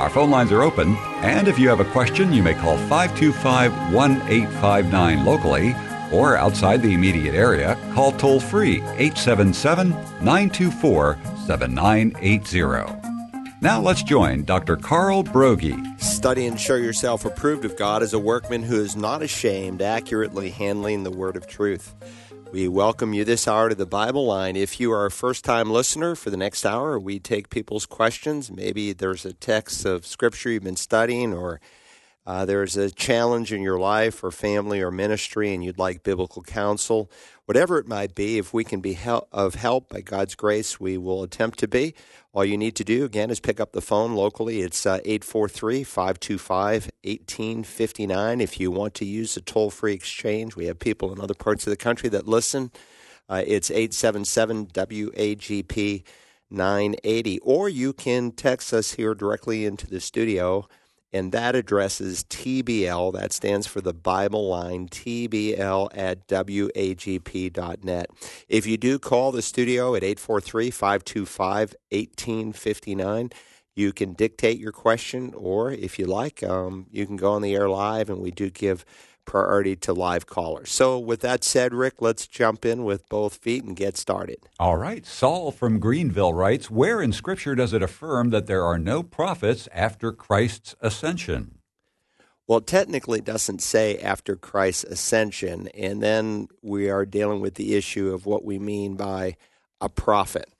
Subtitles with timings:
[0.00, 3.92] Our phone lines are open, and if you have a question, you may call 525
[3.92, 5.76] 1859 locally
[6.10, 13.58] or outside the immediate area, call toll free 877 924 7980.
[13.60, 14.76] Now let's join Dr.
[14.76, 16.00] Carl Broggi.
[16.00, 20.48] Study and show yourself approved of God as a workman who is not ashamed, accurately
[20.48, 21.94] handling the word of truth.
[22.52, 24.56] We welcome you this hour to the Bible line.
[24.56, 28.50] If you are a first time listener, for the next hour, we take people's questions.
[28.50, 31.60] Maybe there's a text of scripture you've been studying, or
[32.26, 36.42] uh, there's a challenge in your life, or family, or ministry, and you'd like biblical
[36.42, 37.08] counsel.
[37.44, 40.98] Whatever it might be, if we can be help, of help by God's grace, we
[40.98, 41.94] will attempt to be.
[42.32, 44.60] All you need to do, again, is pick up the phone locally.
[44.60, 48.40] It's uh, 843 525 1859.
[48.40, 51.66] If you want to use the toll free exchange, we have people in other parts
[51.66, 52.70] of the country that listen.
[53.28, 56.04] Uh, it's 877 WAGP
[56.50, 57.38] 980.
[57.40, 60.68] Or you can text us here directly into the studio
[61.12, 63.12] and that address is TBL.
[63.12, 68.06] That stands for the Bible line, TBL at WAGP.net.
[68.48, 73.30] If you do call the studio at 843 525 1859,
[73.74, 77.54] you can dictate your question, or if you like, um, you can go on the
[77.54, 78.84] air live, and we do give
[79.30, 80.72] priority to live callers.
[80.72, 84.38] So, with that said, Rick, let's jump in with both feet and get started.
[84.58, 85.06] All right.
[85.06, 89.68] Saul from Greenville writes Where in Scripture does it affirm that there are no prophets
[89.72, 91.58] after Christ's ascension?
[92.48, 95.68] Well, technically, it doesn't say after Christ's ascension.
[95.68, 99.36] And then we are dealing with the issue of what we mean by
[99.80, 100.52] a prophet.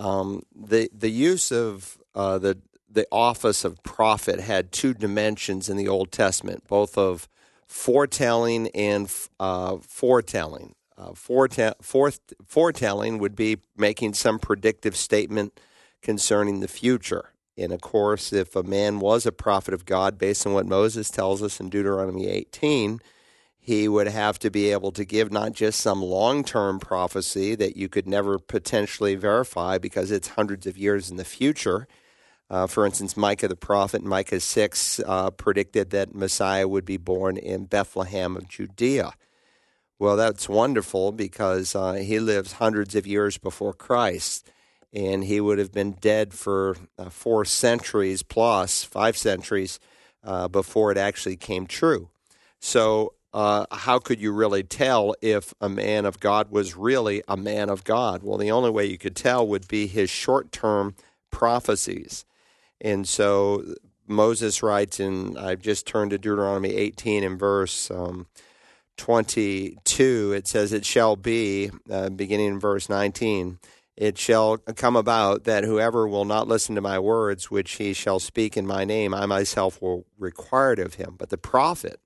[0.00, 2.58] Um, the, the use of uh, the,
[2.90, 7.28] the office of prophet had two dimensions in the Old Testament, both of
[7.68, 10.74] forthtelling and uh, foretelling.
[10.98, 15.60] Uh, foretelling would be making some predictive statement
[16.00, 17.32] concerning the future.
[17.58, 21.10] And of course, if a man was a prophet of God, based on what Moses
[21.10, 23.00] tells us in Deuteronomy 18,
[23.58, 27.76] he would have to be able to give not just some long term prophecy that
[27.76, 31.88] you could never potentially verify because it's hundreds of years in the future
[32.48, 37.36] uh, for instance, Micah the prophet, Micah 6, uh, predicted that Messiah would be born
[37.36, 39.12] in Bethlehem of Judea.
[39.98, 44.48] Well, that's wonderful because uh, he lives hundreds of years before Christ,
[44.92, 49.80] and he would have been dead for uh, four centuries plus, five centuries,
[50.22, 52.10] uh, before it actually came true.
[52.60, 57.36] So, uh, how could you really tell if a man of God was really a
[57.36, 58.22] man of God?
[58.22, 60.94] Well, the only way you could tell would be his short term
[61.30, 62.24] prophecies.
[62.80, 63.74] And so
[64.06, 68.26] Moses writes, and I've just turned to Deuteronomy 18 in verse um,
[68.96, 70.32] 22.
[70.32, 73.58] It says, It shall be, uh, beginning in verse 19,
[73.96, 78.20] it shall come about that whoever will not listen to my words, which he shall
[78.20, 81.14] speak in my name, I myself will require it of him.
[81.18, 81.98] But the prophet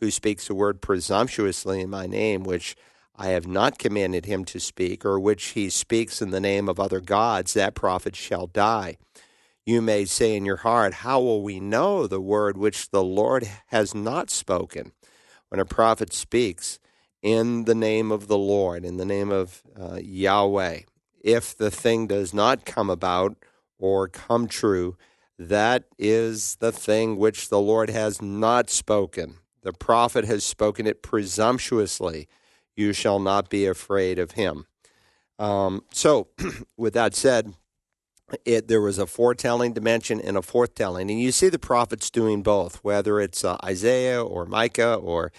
[0.00, 2.74] who speaks a word presumptuously in my name, which
[3.14, 6.80] I have not commanded him to speak, or which he speaks in the name of
[6.80, 8.96] other gods, that prophet shall die
[9.66, 13.50] you may say in your heart, How will we know the word which the Lord
[13.66, 14.92] has not spoken?
[15.48, 16.78] When a prophet speaks
[17.20, 20.80] in the name of the Lord, in the name of uh, Yahweh,
[21.20, 23.36] if the thing does not come about
[23.78, 24.96] or come true,
[25.38, 29.36] that is the thing which the Lord has not spoken.
[29.62, 32.28] The prophet has spoken it presumptuously.
[32.76, 34.66] You shall not be afraid of him.
[35.38, 36.28] Um, so,
[36.76, 37.52] with that said,
[38.44, 41.02] it, there was a foretelling dimension and a forthtelling.
[41.02, 45.32] And you see the prophets doing both, whether it's uh, Isaiah or Micah or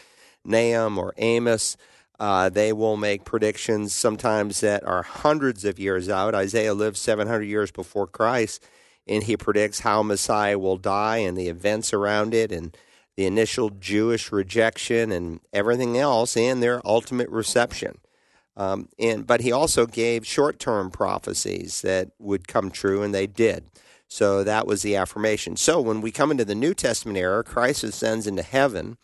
[0.45, 1.77] Nahum or Amos.
[2.19, 6.33] Uh, they will make predictions sometimes that are hundreds of years out.
[6.33, 8.63] Isaiah lived 700 years before Christ,
[9.05, 12.75] and he predicts how Messiah will die and the events around it and
[13.15, 17.99] the initial Jewish rejection and everything else and their ultimate reception.
[18.57, 23.69] Um, and but he also gave short-term prophecies that would come true, and they did.
[24.09, 25.57] So that was the affirmation.
[25.57, 28.97] So when we come into the New Testament era, Christ ascends into heaven,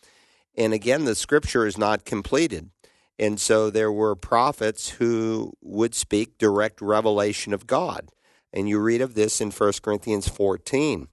[0.56, 2.70] and again, the Scripture is not completed.
[3.18, 8.10] And so there were prophets who would speak direct revelation of God.
[8.52, 11.08] And you read of this in 1 Corinthians 14.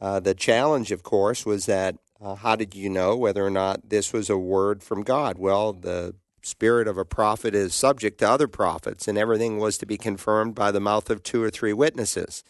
[0.00, 3.88] Uh, the challenge, of course, was that Uh, how did you know whether or not
[3.88, 5.38] this was a word from God?
[5.38, 9.86] Well, the spirit of a prophet is subject to other prophets, and everything was to
[9.86, 12.44] be confirmed by the mouth of two or three witnesses.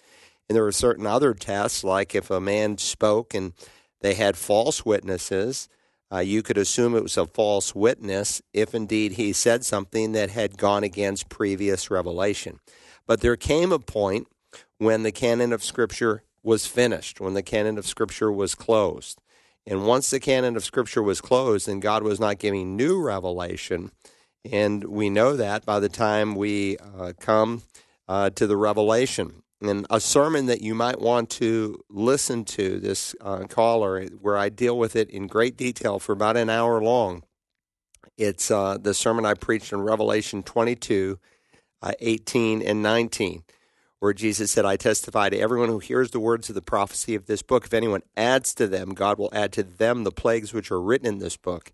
[0.48, 3.52] And there were certain other tests, like if a man spoke and
[4.00, 5.68] they had false witnesses,
[6.12, 10.30] uh, you could assume it was a false witness if indeed he said something that
[10.30, 12.58] had gone against previous revelation.
[13.06, 14.26] But there came a point
[14.78, 19.20] when the canon of Scripture was finished, when the canon of Scripture was closed.
[19.66, 23.90] And once the canon of Scripture was closed and God was not giving new revelation,
[24.50, 27.62] and we know that by the time we uh, come
[28.08, 29.42] uh, to the revelation.
[29.60, 34.48] And a sermon that you might want to listen to, this uh, caller, where I
[34.48, 37.24] deal with it in great detail for about an hour long.
[38.16, 41.18] It's uh, the sermon I preached in Revelation 22,
[41.82, 43.44] uh, 18, and 19
[44.00, 47.26] where Jesus said, I testify to everyone who hears the words of the prophecy of
[47.26, 47.66] this book.
[47.66, 51.06] If anyone adds to them, God will add to them the plagues which are written
[51.06, 51.70] in this book.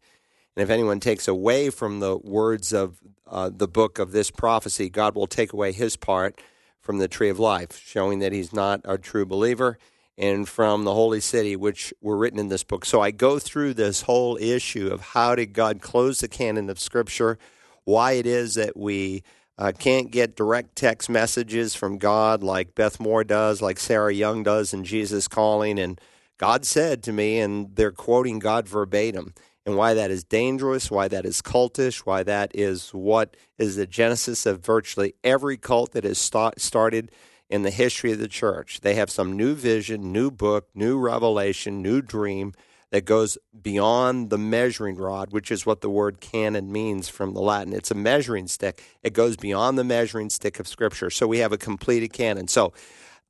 [0.56, 4.90] And if anyone takes away from the words of uh, the book of this prophecy,
[4.90, 6.40] God will take away his part
[6.80, 9.78] from the tree of life, showing that he's not a true believer,
[10.18, 12.84] and from the holy city, which were written in this book.
[12.84, 16.80] So I go through this whole issue of how did God close the canon of
[16.80, 17.38] Scripture,
[17.84, 19.22] why it is that we
[19.58, 24.42] uh, can't get direct text messages from God like Beth Moore does, like Sarah Young
[24.42, 25.78] does in Jesus Calling.
[25.78, 26.00] And
[26.38, 29.32] God said to me, and they're quoting God verbatim,
[29.64, 33.86] and why that is dangerous, why that is cultish, why that is what is the
[33.86, 37.10] genesis of virtually every cult that has start, started
[37.48, 38.80] in the history of the church.
[38.82, 42.52] They have some new vision, new book, new revelation, new dream
[42.96, 47.42] that goes beyond the measuring rod, which is what the word canon means from the
[47.42, 47.74] Latin.
[47.74, 48.82] It's a measuring stick.
[49.02, 51.10] It goes beyond the measuring stick of Scripture.
[51.10, 52.48] So we have a completed canon.
[52.48, 52.72] So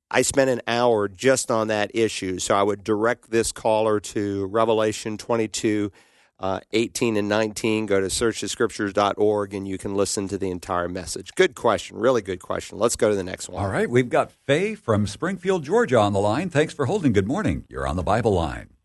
[0.08, 2.38] I spent an hour just on that issue.
[2.38, 5.90] So I would direct this caller to Revelation 22.
[6.38, 11.30] Uh, 18 and 19, go to searchthescriptures.org and you can listen to the entire message.
[11.34, 11.96] Good question.
[11.96, 12.78] Really good question.
[12.78, 13.64] Let's go to the next one.
[13.64, 13.88] All right.
[13.88, 16.50] We've got Faye from Springfield, Georgia on the line.
[16.50, 17.14] Thanks for holding.
[17.14, 17.64] Good morning.
[17.70, 18.75] You're on the Bible line.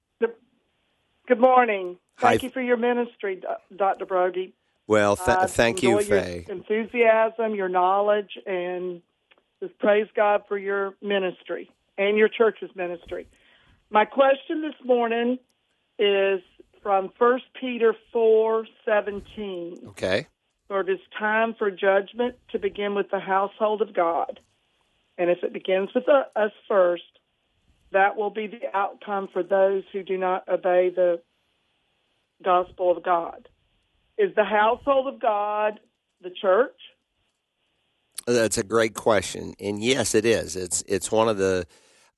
[1.31, 1.97] Good morning.
[2.19, 2.45] Thank Hi.
[2.47, 3.41] you for your ministry,
[3.73, 4.05] Dr.
[4.05, 4.51] Broggi.
[4.85, 6.45] Well, th- I thank you, enjoy your Faye.
[6.49, 9.01] enthusiasm, your knowledge, and
[9.61, 13.27] just praise God for your ministry and your church's ministry.
[13.89, 15.39] My question this morning
[15.97, 16.41] is
[16.83, 19.79] from 1 Peter four seventeen.
[19.91, 20.27] Okay.
[20.67, 24.41] For it is time for judgment to begin with the household of God.
[25.17, 27.03] And if it begins with uh, us first,
[27.91, 31.21] that will be the outcome for those who do not obey the
[32.43, 33.47] gospel of God.
[34.17, 35.79] Is the household of God
[36.21, 36.75] the church?
[38.27, 40.55] That's a great question, and yes, it is.
[40.55, 41.65] It's it's one of the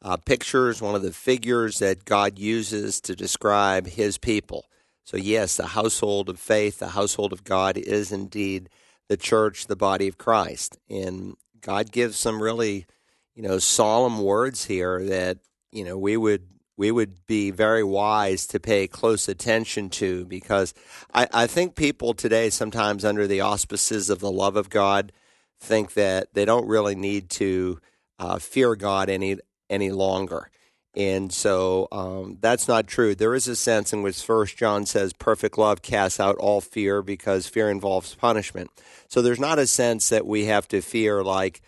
[0.01, 4.65] uh, pictures, one of the figures that God uses to describe His people.
[5.05, 8.69] So yes, the household of faith, the household of God, is indeed
[9.07, 12.85] the church, the body of Christ, and God gives some really,
[13.33, 15.37] you know, solemn words here that
[15.73, 20.73] you know we would we would be very wise to pay close attention to because
[21.13, 25.11] I, I think people today sometimes under the auspices of the love of God
[25.59, 27.79] think that they don't really need to
[28.19, 29.37] uh, fear God any
[29.69, 30.49] any longer.
[30.95, 33.15] And so um, that's not true.
[33.15, 37.01] There is a sense in which First John says perfect love casts out all fear
[37.01, 38.69] because fear involves punishment.
[39.07, 41.61] So there's not a sense that we have to fear like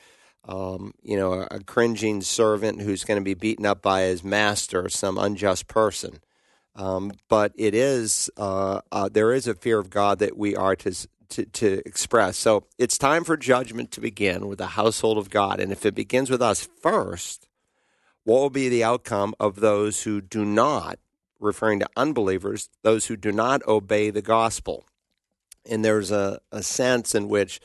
[0.48, 4.24] um, you know a, a cringing servant who's going to be beaten up by his
[4.24, 6.20] master, some unjust person.
[6.76, 10.76] Um, but it is uh, uh, there is a fear of God that we are
[10.78, 12.38] to to, to express.
[12.38, 15.60] So it's time for judgment to begin with the household of God.
[15.60, 17.48] And if it begins with us first,
[18.24, 21.00] what will be the outcome of those who do not,
[21.40, 24.86] referring to unbelievers, those who do not obey the gospel?
[25.70, 27.60] And there's a, a sense in which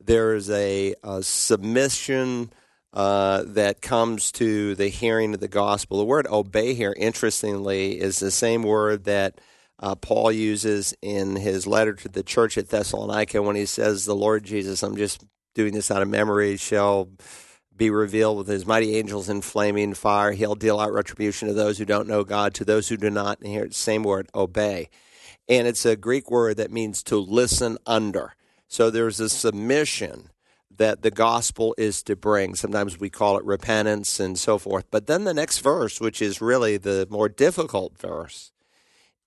[0.00, 2.52] there is a, a submission
[2.92, 5.98] uh, that comes to the hearing of the gospel.
[5.98, 9.40] The word obey here, interestingly, is the same word that
[9.78, 14.14] uh, Paul uses in his letter to the church at Thessalonica when he says, The
[14.14, 17.08] Lord Jesus, I'm just doing this out of memory, shall
[17.76, 20.32] be revealed with his mighty angels in flaming fire.
[20.32, 23.38] He'll deal out retribution to those who don't know God, to those who do not.
[23.40, 24.90] And here, same word, obey.
[25.48, 28.34] And it's a Greek word that means to listen under.
[28.70, 30.30] So there's a submission
[30.70, 32.54] that the gospel is to bring.
[32.54, 34.84] Sometimes we call it repentance and so forth.
[34.92, 38.52] But then the next verse, which is really the more difficult verse,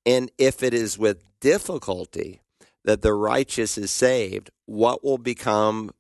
[0.06, 2.40] and if it is with difficulty
[2.86, 5.92] that the righteous is saved, what will become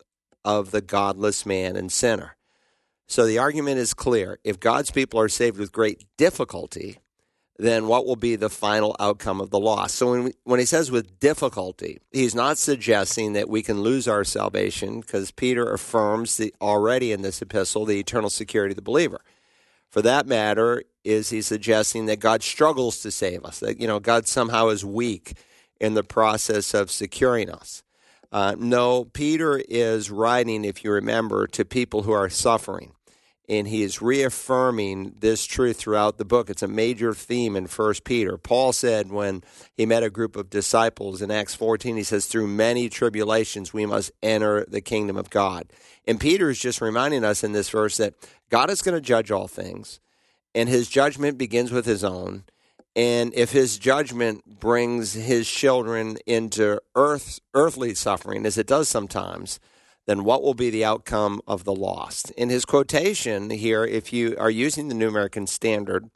[0.45, 2.37] of the godless man and sinner?
[3.09, 4.39] So the argument is clear.
[4.45, 6.99] If God's people are saved with great difficulty,
[7.57, 9.93] then what will be the final outcome of the loss?
[9.93, 14.07] So when, we, when he says with difficulty, he's not suggesting that we can lose
[14.07, 18.81] our salvation because Peter affirms the, already in this epistle the eternal security of the
[18.81, 19.21] believer.
[19.89, 23.99] For that matter, is he suggesting that God struggles to save us, that you know
[23.99, 25.33] God somehow is weak
[25.79, 27.83] in the process of securing us.
[28.31, 32.93] Uh, no, Peter is writing, if you remember, to people who are suffering
[33.49, 36.49] and he is reaffirming this truth throughout the book.
[36.49, 38.37] It's a major theme in First Peter.
[38.37, 39.43] Paul said when
[39.75, 43.85] he met a group of disciples in Acts 14, he says, "Through many tribulations we
[43.85, 45.71] must enter the kingdom of God."
[46.07, 48.13] And Peter is just reminding us in this verse that
[48.49, 49.99] God is going to judge all things,
[50.55, 52.45] and His judgment begins with His own.
[52.95, 59.59] And if His judgment brings His children into earth, earthly suffering, as it does sometimes,
[60.05, 62.31] then what will be the outcome of the lost?
[62.31, 66.09] In his quotation here, if you are using the New American Standard,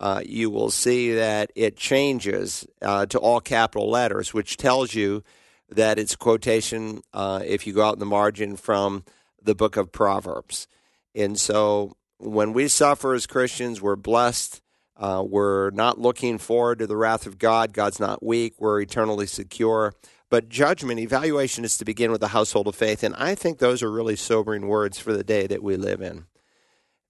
[0.00, 5.22] uh, you will see that it changes uh, to all capital letters, which tells you
[5.70, 9.04] that it's quotation, uh, if you go out in the margin, from
[9.42, 10.66] the book of Proverbs.
[11.14, 14.60] And so when we suffer as Christians, we're blessed.
[14.96, 17.72] Uh, we're not looking forward to the wrath of God.
[17.72, 18.54] God's not weak.
[18.58, 19.94] We're eternally secure.
[20.30, 23.02] But judgment, evaluation is to begin with the household of faith.
[23.02, 26.26] And I think those are really sobering words for the day that we live in.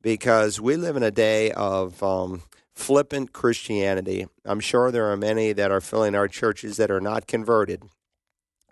[0.01, 4.29] Because we live in a day of um, flippant Christianity.
[4.45, 7.83] I'm sure there are many that are filling our churches that are not converted.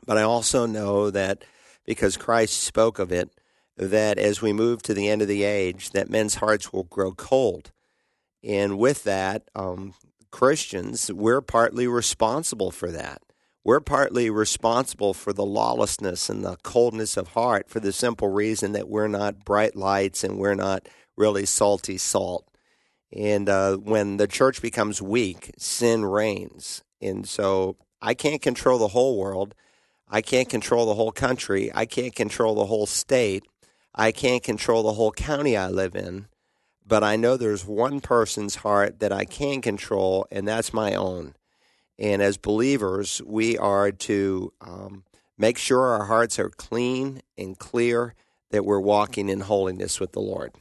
[0.07, 1.43] But I also know that
[1.85, 3.31] because Christ spoke of it,
[3.77, 7.13] that as we move to the end of the age, that men's hearts will grow
[7.13, 7.73] cold.
[8.45, 9.95] And with that, um,
[10.31, 13.23] Christians, we're partly responsible for that.
[13.67, 18.75] We're partly responsible for the lawlessness and the coldness of heart for the simple reason
[18.75, 22.47] that we're not bright lights and we're not really salty salt.
[23.13, 26.85] And uh, when the church becomes weak, sin reigns.
[27.03, 29.53] And so I can't control the whole world.
[30.09, 31.73] I can't control the whole country.
[31.75, 33.43] I can't control the whole state.
[33.93, 36.29] I can't control the whole county I live in.
[36.87, 41.35] But I know there's one person's heart that I can control, and that's my own.
[41.99, 45.05] And as believers, we are to um,
[45.39, 48.15] make sure our hearts are clean and clear,
[48.51, 50.55] that we're walking in holiness with the Lord.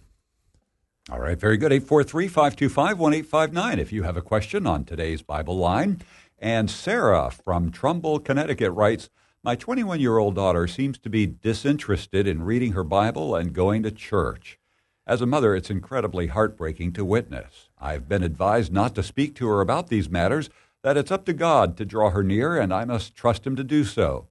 [1.11, 1.71] All right, very good.
[1.71, 6.01] 843 525 1859 if you have a question on today's Bible line.
[6.39, 9.09] And Sarah from Trumbull, Connecticut writes
[9.43, 13.83] My 21 year old daughter seems to be disinterested in reading her Bible and going
[13.83, 14.57] to church.
[15.05, 17.69] As a mother, it's incredibly heartbreaking to witness.
[17.79, 20.49] I've been advised not to speak to her about these matters
[20.85, 23.63] that it's up to God to draw her near, and I must trust Him to
[23.63, 24.27] do so.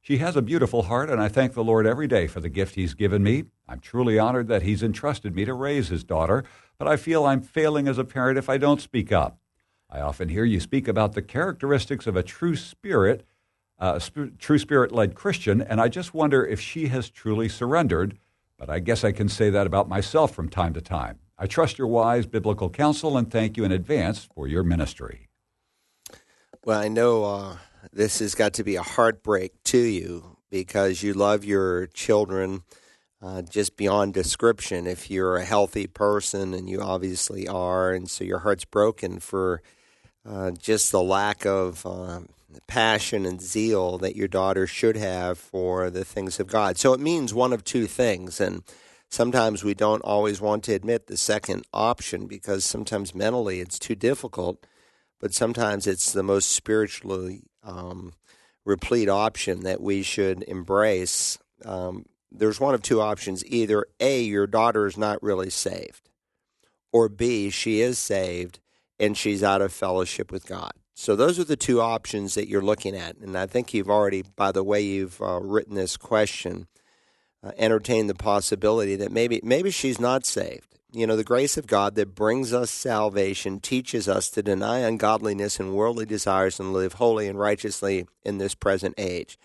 [0.00, 2.76] She has a beautiful heart, and I thank the Lord every day for the gift
[2.76, 3.46] He's given me.
[3.68, 6.44] I'm truly honored that He's entrusted me to raise His daughter,
[6.78, 9.40] but I feel I'm failing as a parent if I don't speak up.
[9.90, 13.26] I often hear you speak about the characteristics of a true spirit,
[13.80, 18.16] uh, sp- true spirit led Christian, and I just wonder if she has truly surrendered.
[18.56, 21.18] But I guess I can say that about myself from time to time.
[21.36, 25.26] I trust your wise biblical counsel and thank you in advance for your ministry.
[26.66, 27.56] Well, I know uh,
[27.92, 32.62] this has got to be a heartbreak to you because you love your children
[33.22, 34.84] uh, just beyond description.
[34.84, 39.62] If you're a healthy person, and you obviously are, and so your heart's broken for
[40.28, 42.30] uh, just the lack of um,
[42.66, 46.78] passion and zeal that your daughter should have for the things of God.
[46.78, 48.64] So it means one of two things, and
[49.08, 53.94] sometimes we don't always want to admit the second option because sometimes mentally it's too
[53.94, 54.66] difficult
[55.20, 58.12] but sometimes it's the most spiritually um,
[58.64, 61.38] replete option that we should embrace.
[61.64, 66.08] Um, there's one of two options either A, your daughter is not really saved,
[66.92, 68.60] or B, she is saved
[68.98, 70.72] and she's out of fellowship with God.
[70.94, 73.18] So those are the two options that you're looking at.
[73.18, 76.68] And I think you've already, by the way you've uh, written this question,
[77.42, 81.66] uh, entertained the possibility that maybe maybe she's not saved you know, the grace of
[81.66, 86.94] God that brings us salvation teaches us to deny ungodliness and worldly desires and live
[86.94, 89.38] holy and righteously in this present age.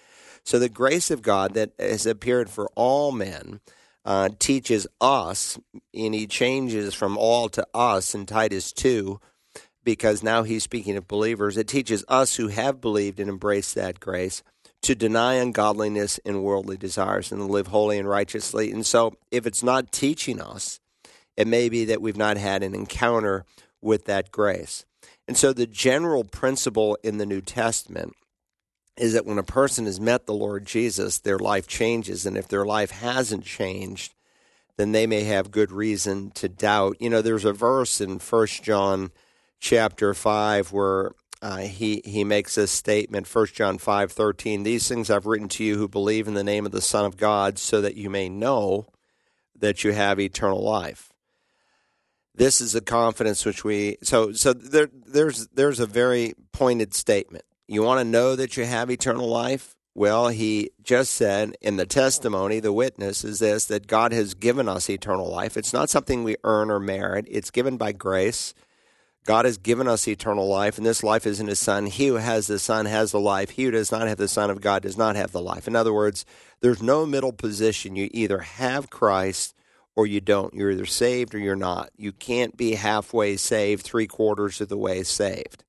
[0.45, 3.59] So the grace of God that has appeared for all men
[4.05, 5.59] uh, teaches us,
[5.93, 9.19] and he changes from all to us in Titus 2,
[9.83, 11.57] because now he's speaking of believers.
[11.57, 14.41] It teaches us who have believed and embraced that grace
[14.83, 18.71] to deny ungodliness and worldly desires and live holy and righteously.
[18.71, 20.79] And so if it's not teaching us,
[21.37, 23.45] it may be that we've not had an encounter
[23.81, 24.85] with that grace.
[25.27, 28.13] And so the general principle in the New Testament
[28.97, 32.25] is that when a person has met the Lord Jesus, their life changes.
[32.25, 34.13] And if their life hasn't changed,
[34.77, 36.97] then they may have good reason to doubt.
[36.99, 39.11] You know, there's a verse in First John
[39.59, 41.11] chapter 5 where
[41.41, 44.63] uh, he, he makes this statement, 1 John 5 13.
[44.63, 47.17] These things I've written to you who believe in the name of the Son of
[47.17, 48.87] God, so that you may know
[49.57, 51.11] that you have eternal life.
[52.35, 57.43] This is a confidence which we so so there there's there's a very pointed statement.
[57.67, 59.75] You want to know that you have eternal life?
[59.93, 64.69] Well, he just said in the testimony, the witness is this that God has given
[64.69, 65.57] us eternal life.
[65.57, 68.53] It's not something we earn or merit, it's given by grace.
[69.25, 71.85] God has given us eternal life, and this life is in His Son.
[71.85, 73.51] He who has the Son has the life.
[73.51, 75.67] He who does not have the Son of God does not have the life.
[75.67, 76.25] In other words,
[76.61, 77.95] there's no middle position.
[77.95, 79.53] You either have Christ
[79.95, 80.55] or you don't.
[80.55, 81.91] You're either saved or you're not.
[81.95, 85.63] You can't be halfway saved, three quarters of the way saved.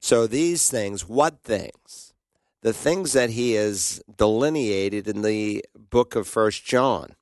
[0.00, 2.14] So these things, what things?
[2.62, 7.14] The things that he has delineated in the book of First John.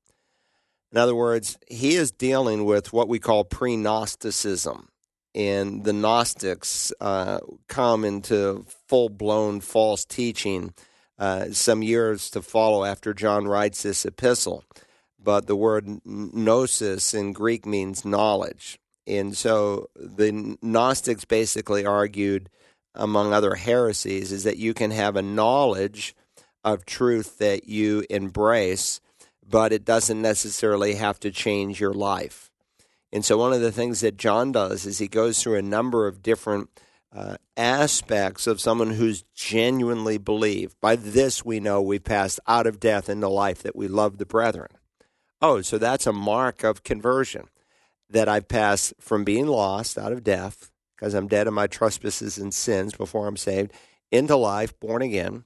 [0.90, 4.88] In other words, he is dealing with what we call pre Gnosticism
[5.34, 10.72] and the Gnostics uh, come into full blown false teaching
[11.18, 14.64] uh, some years to follow after John writes this epistle.
[15.20, 18.78] But the word gnosis in Greek means knowledge.
[19.06, 22.50] And so the Gnostics basically argued,
[22.94, 26.14] among other heresies, is that you can have a knowledge
[26.62, 29.00] of truth that you embrace,
[29.48, 32.47] but it doesn't necessarily have to change your life.
[33.12, 36.06] And so, one of the things that John does is he goes through a number
[36.06, 36.68] of different
[37.12, 40.78] uh, aspects of someone who's genuinely believed.
[40.80, 44.26] By this, we know we've passed out of death into life, that we love the
[44.26, 44.68] brethren.
[45.40, 47.48] Oh, so that's a mark of conversion
[48.10, 52.36] that I've passed from being lost out of death, because I'm dead in my trespasses
[52.36, 53.72] and sins before I'm saved,
[54.10, 55.44] into life, born again,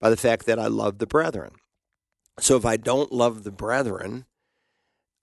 [0.00, 1.52] by the fact that I love the brethren.
[2.40, 4.26] So, if I don't love the brethren,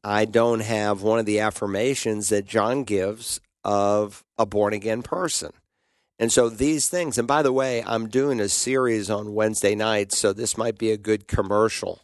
[0.04, 5.52] I don't have one of the affirmations that John gives of a born again person.
[6.20, 10.18] And so these things, and by the way, I'm doing a series on Wednesday nights,
[10.18, 12.02] so this might be a good commercial.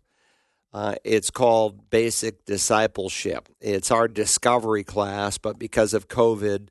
[0.74, 3.50] Uh, it's called Basic Discipleship.
[3.60, 6.70] It's our discovery class, but because of COVID,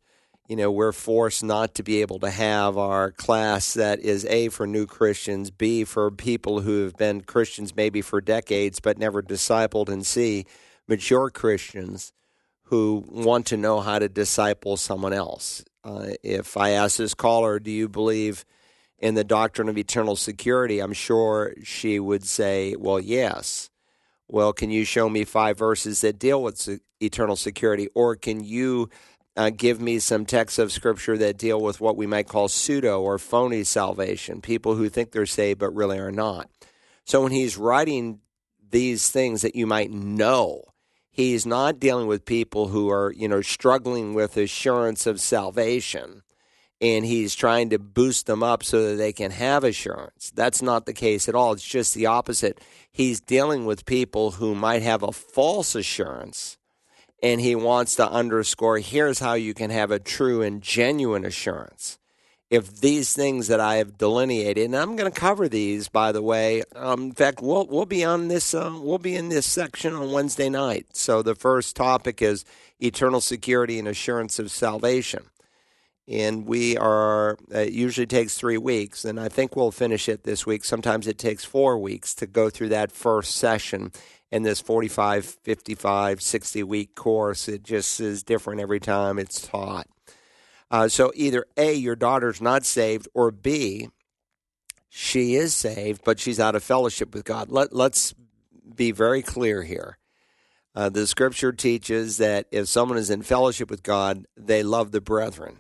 [0.48, 4.48] you know, we're forced not to be able to have our class that is A
[4.48, 9.22] for new Christians, B for people who have been Christians maybe for decades but never
[9.22, 10.46] discipled, and C
[10.88, 12.12] mature Christians
[12.64, 15.64] who want to know how to disciple someone else.
[15.85, 18.44] Uh, if I ask this caller, do you believe
[18.98, 20.81] in the doctrine of eternal security?
[20.81, 23.70] I'm sure she would say, well, yes.
[24.29, 27.88] Well, can you show me five verses that deal with eternal security?
[27.94, 28.90] Or can you
[29.37, 33.01] uh, give me some texts of scripture that deal with what we might call pseudo
[33.01, 36.51] or phony salvation, people who think they're saved but really are not?
[37.07, 38.20] So when he's writing
[38.70, 40.64] these things that you might know,
[41.18, 46.22] He's not dealing with people who are, you know, struggling with assurance of salvation
[46.81, 50.31] and he's trying to boost them up so that they can have assurance.
[50.33, 51.54] That's not the case at all.
[51.54, 52.61] It's just the opposite.
[52.92, 56.57] He's dealing with people who might have a false assurance
[57.20, 61.97] and he wants to underscore here's how you can have a true and genuine assurance
[62.50, 66.22] if these things that I have delineated, and I'm going to cover these, by the
[66.22, 66.62] way.
[66.74, 68.54] Um, in fact, we'll we'll be on this.
[68.54, 70.87] Uh, we'll be in this section on Wednesday night.
[70.96, 72.44] So the first topic is
[72.80, 75.24] eternal security and assurance of salvation,
[76.06, 77.37] and we are.
[77.54, 80.64] Uh, it usually takes three weeks, and I think we'll finish it this week.
[80.64, 83.92] Sometimes it takes four weeks to go through that first session
[84.30, 87.48] in this 45, 55, 60 week course.
[87.48, 89.87] It just is different every time it's taught.
[90.70, 93.88] Uh, so either A, your daughter's not saved, or B,
[94.88, 97.50] she is saved, but she's out of fellowship with God.
[97.50, 98.14] Let, let's
[98.74, 99.98] be very clear here.
[100.74, 105.00] Uh, the scripture teaches that if someone is in fellowship with God, they love the
[105.00, 105.59] brethren.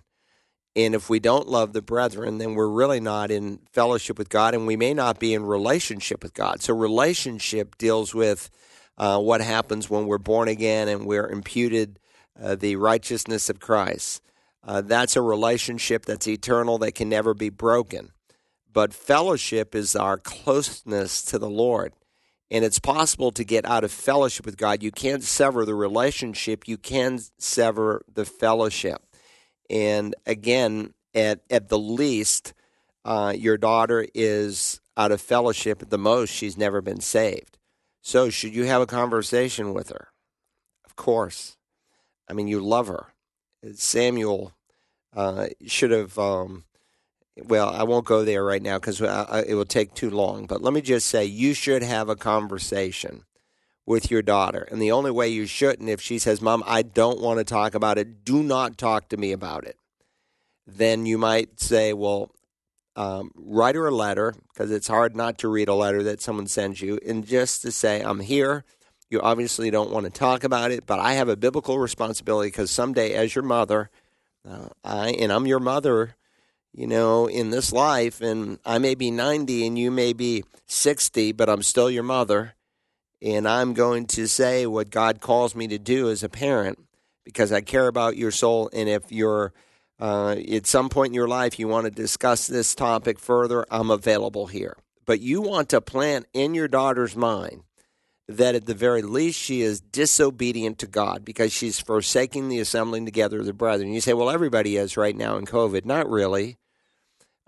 [0.76, 4.54] And if we don't love the brethren, then we're really not in fellowship with God,
[4.54, 6.62] and we may not be in relationship with God.
[6.62, 8.48] So, relationship deals with
[8.96, 11.98] uh, what happens when we're born again and we're imputed
[12.40, 14.22] uh, the righteousness of Christ.
[14.68, 18.12] Uh, that's a relationship that's eternal that can never be broken.
[18.70, 21.94] But fellowship is our closeness to the Lord.
[22.50, 24.82] And it's possible to get out of fellowship with God.
[24.82, 29.06] You can't sever the relationship, you can sever the fellowship.
[29.70, 32.52] And again, at, at the least,
[33.06, 35.80] uh, your daughter is out of fellowship.
[35.80, 37.56] At the most, she's never been saved.
[38.02, 40.08] So, should you have a conversation with her?
[40.84, 41.56] Of course.
[42.28, 43.06] I mean, you love her.
[43.74, 44.52] Samuel
[45.18, 46.18] uh, should have.
[46.18, 46.64] Um,
[47.44, 50.46] well, I won't go there right now because it will take too long.
[50.46, 53.24] But let me just say, you should have a conversation
[53.86, 57.20] with your daughter, and the only way you shouldn't, if she says, "Mom, I don't
[57.20, 59.76] want to talk about it," do not talk to me about it.
[60.68, 62.30] then you might say, well,
[62.96, 66.46] um, write her a letter because it's hard not to read a letter that someone
[66.46, 68.64] sends you, and just to say, I'm here.
[69.10, 72.70] You obviously don't want to talk about it, but I have a biblical responsibility because
[72.70, 73.88] someday, as your mother,
[74.48, 76.16] uh, I and I'm your mother,
[76.72, 81.32] you know, in this life, and I may be 90 and you may be 60,
[81.32, 82.54] but I'm still your mother,
[83.20, 86.78] and I'm going to say what God calls me to do as a parent
[87.24, 89.52] because I care about your soul, and if you're
[90.00, 93.90] uh, at some point in your life you want to discuss this topic further, I'm
[93.90, 94.76] available here.
[95.04, 97.62] But you want to plant in your daughter's mind
[98.28, 103.06] that at the very least she is disobedient to God because she's forsaking the assembling
[103.06, 103.92] together of the brethren.
[103.92, 105.84] You say, well, everybody is right now in COVID.
[105.84, 106.58] Not really.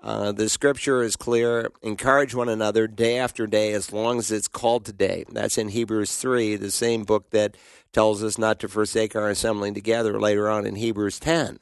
[0.02, 1.70] Uh, the scripture is clear.
[1.82, 5.24] Encourage one another day after day as long as it's called today.
[5.30, 7.56] That's in Hebrews 3, the same book that
[7.92, 11.58] tells us not to forsake our assembling together later on in Hebrews 10.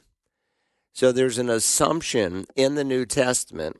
[0.93, 3.77] So there's an assumption in the New Testament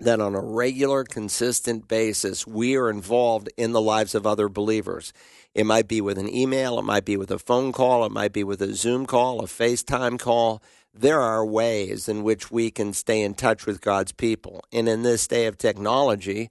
[0.00, 5.12] that on a regular, consistent basis, we are involved in the lives of other believers.
[5.54, 8.32] It might be with an email, it might be with a phone call, it might
[8.32, 10.62] be with a Zoom call, a FaceTime call.
[10.94, 14.64] There are ways in which we can stay in touch with God's people.
[14.72, 16.50] And in this day of technology,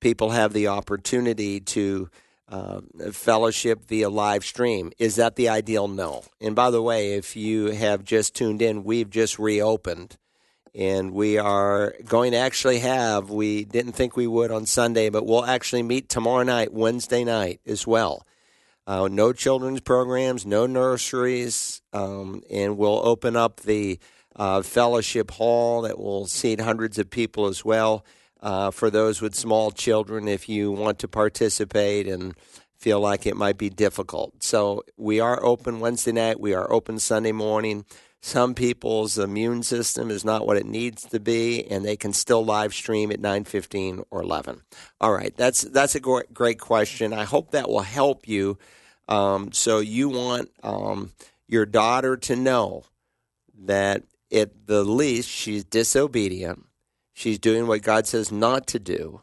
[0.00, 2.10] people have the opportunity to
[2.48, 2.80] uh,
[3.12, 4.92] fellowship via live stream.
[4.98, 5.88] Is that the ideal?
[5.88, 6.24] No.
[6.40, 10.18] And by the way, if you have just tuned in, we've just reopened
[10.74, 15.26] and we are going to actually have, we didn't think we would on Sunday, but
[15.26, 18.26] we'll actually meet tomorrow night, Wednesday night as well.
[18.86, 23.98] Uh, no children's programs, no nurseries, um, and we'll open up the
[24.34, 28.04] uh, fellowship hall that will seat hundreds of people as well
[28.40, 32.34] uh, for those with small children if you want to participate and
[32.76, 34.42] feel like it might be difficult.
[34.42, 36.40] So we are open Wednesday night.
[36.40, 37.84] We are open Sunday morning.
[38.22, 42.44] Some people's immune system is not what it needs to be, and they can still
[42.44, 44.62] live stream at 9:15 or 11.
[45.00, 47.12] All right, that's that's a great question.
[47.12, 48.58] I hope that will help you.
[49.08, 51.12] Um, so you want um,
[51.48, 52.84] your daughter to know
[53.64, 56.64] that at the least she's disobedient
[57.12, 59.22] She's doing what God says not to do.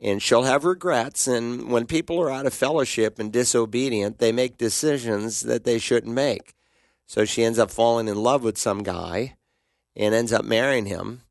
[0.00, 1.26] And she'll have regrets.
[1.26, 6.14] And when people are out of fellowship and disobedient, they make decisions that they shouldn't
[6.14, 6.54] make.
[7.06, 9.34] So she ends up falling in love with some guy
[9.96, 11.22] and ends up marrying him.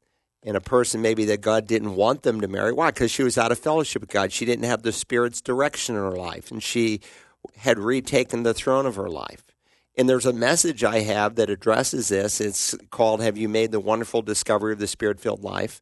[0.46, 2.74] And a person maybe that God didn't want them to marry.
[2.74, 2.92] Why?
[2.92, 4.34] Because she was out of fellowship with God.
[4.34, 6.52] She didn't have the Spirit's direction in her life.
[6.52, 7.00] And she
[7.58, 9.46] had retaken the throne of her life.
[9.98, 12.42] And there's a message I have that addresses this.
[12.42, 15.82] It's called Have You Made the Wonderful Discovery of the Spirit Filled Life?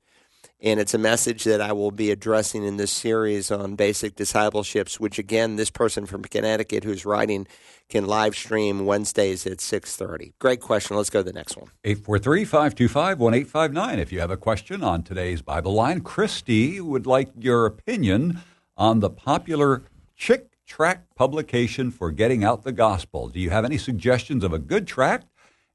[0.64, 5.00] And it's a message that I will be addressing in this series on basic discipleships,
[5.00, 7.48] which again, this person from Connecticut who's writing
[7.90, 10.34] can live stream Wednesdays at 6.30.
[10.38, 10.96] Great question.
[10.96, 11.72] Let's go to the next one.
[11.84, 13.98] 843-525-1859.
[13.98, 18.42] If you have a question on today's Bible line, Christy would like your opinion
[18.78, 19.82] on the popular
[20.16, 23.30] Chick Tract publication for getting out the gospel.
[23.30, 25.26] Do you have any suggestions of a good tract?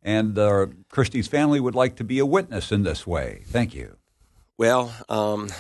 [0.01, 3.43] And uh, Christy's family would like to be a witness in this way.
[3.47, 3.97] Thank you.
[4.59, 5.51] Well, um,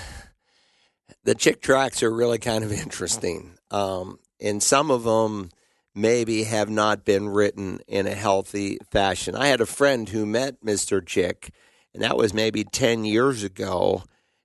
[1.24, 3.58] the Chick tracts are really kind of interesting.
[3.70, 5.50] Um, and some of them
[5.94, 9.34] maybe have not been written in a healthy fashion.
[9.34, 11.04] I had a friend who met Mr.
[11.04, 11.50] Chick,
[11.94, 14.04] and that was maybe 10 years ago,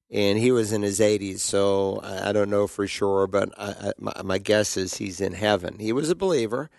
[0.09, 4.13] and he was in his 80s, so I don't know for sure, but I, my,
[4.23, 5.77] my, guess is he's in heaven.
[5.79, 6.69] He was a believer,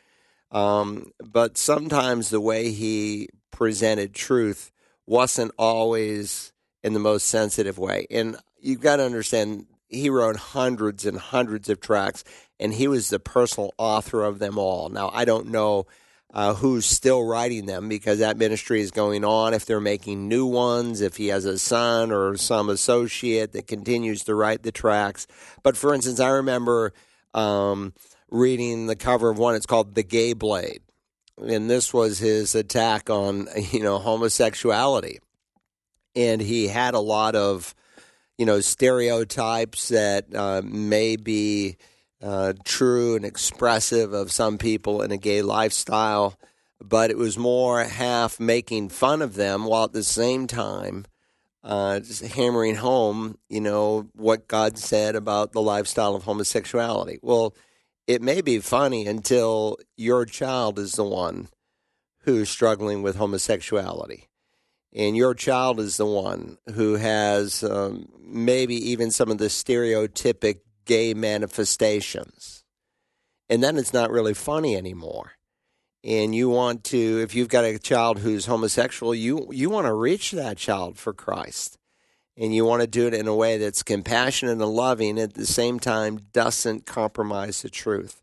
[0.51, 4.73] um, but sometimes the way he presented truth
[5.07, 6.52] wasn't always
[6.83, 8.07] in the most sensitive way.
[8.11, 12.25] And you've got to understand, he wrote hundreds and hundreds of tracts,
[12.59, 14.89] and he was the personal author of them all.
[14.89, 15.87] Now, I don't know
[16.35, 19.53] uh, who's still writing them because that ministry is going on.
[19.55, 24.25] If they're making new ones, if he has a son or some associate that continues
[24.25, 25.27] to write the tracts.
[25.63, 26.95] But for instance, I remember
[27.35, 27.93] um,
[28.31, 29.55] reading the cover of one.
[29.55, 30.81] It's called "The Gay Blade,"
[31.37, 35.21] and this was his attack on you know homosexuality
[36.15, 37.75] and he had a lot of
[38.39, 41.77] you know stereotypes that uh, may be
[42.23, 46.39] uh, true and expressive of some people in a gay lifestyle,
[46.81, 51.05] but it was more half making fun of them while at the same time
[51.65, 57.19] uh, just hammering home, you know, what God said about the lifestyle of homosexuality.
[57.23, 57.55] Well,
[58.07, 61.49] it may be funny until your child is the one
[62.21, 64.29] who's struggling with homosexuality
[64.93, 70.61] and your child is the one who has um, maybe even some of the stereotypic
[70.85, 72.65] gay manifestations.
[73.49, 75.33] And then it's not really funny anymore.
[76.05, 79.95] and you want to if you've got a child who's homosexual you you want to
[79.95, 81.79] reach that child for Christ
[82.37, 85.47] and you want to do it in a way that's compassionate and loving at the
[85.47, 88.23] same time doesn't compromise the truth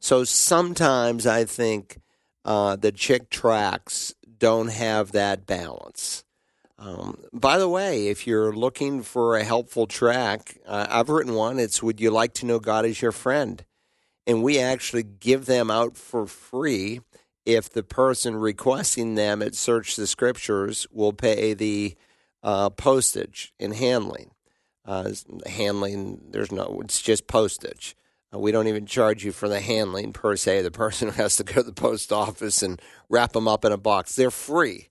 [0.00, 1.98] so sometimes i think
[2.44, 6.24] uh, the chick tracts don't have that balance
[6.80, 11.58] um, by the way, if you're looking for a helpful tract, uh, I've written one.
[11.58, 13.62] It's Would You Like to Know God as Your Friend?
[14.26, 17.00] And we actually give them out for free
[17.44, 21.96] if the person requesting them at Search the Scriptures will pay the
[22.42, 24.30] uh, postage and handling.
[24.86, 25.12] Uh,
[25.46, 27.94] handling, there's no, it's just postage.
[28.32, 30.62] Uh, we don't even charge you for the handling per se.
[30.62, 33.72] The person who has to go to the post office and wrap them up in
[33.72, 34.14] a box.
[34.14, 34.88] They're free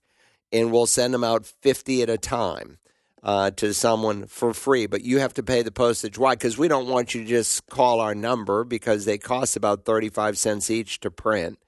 [0.52, 2.78] and we'll send them out 50 at a time
[3.22, 4.86] uh, to someone for free.
[4.86, 6.18] But you have to pay the postage.
[6.18, 6.34] Why?
[6.34, 10.38] Because we don't want you to just call our number because they cost about 35
[10.38, 11.58] cents each to print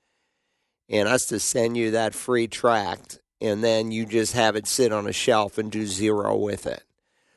[0.89, 4.93] and us to send you that free tract and then you just have it sit
[4.93, 6.85] on a shelf and do zero with it.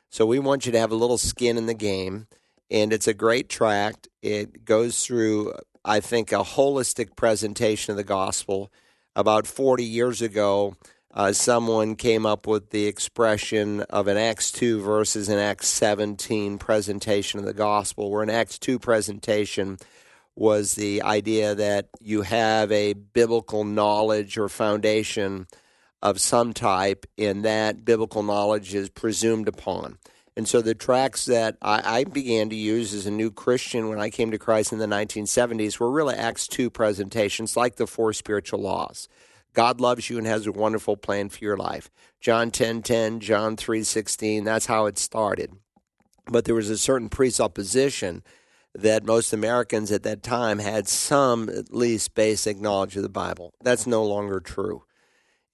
[0.09, 2.27] So we want you to have a little skin in the game
[2.69, 4.07] and it's a great tract.
[4.21, 8.71] It goes through, I think, a holistic presentation of the gospel.
[9.15, 10.75] About 40 years ago,
[11.13, 16.57] uh, someone came up with the expression of an Acts 2 versus an Acts 17
[16.57, 19.77] presentation of the gospel, where an Acts 2 presentation
[20.35, 25.47] was the idea that you have a biblical knowledge or foundation
[26.01, 29.97] of some type, and that biblical knowledge is presumed upon.
[30.37, 33.99] And so the tracts that I, I, began to use as a new Christian when
[33.99, 38.11] I came to Christ in the 1970s were really Acts 2 presentations like the four
[38.11, 39.07] spiritual laws.
[39.53, 41.89] God loves you and has a wonderful plan for your life.
[42.19, 45.53] John 10 10, John 3 16, that's how it started.
[46.27, 48.21] But there was a certain presupposition
[48.73, 53.53] that most Americans at that time had some, at least, basic knowledge of the Bible.
[53.63, 54.83] That's no longer true.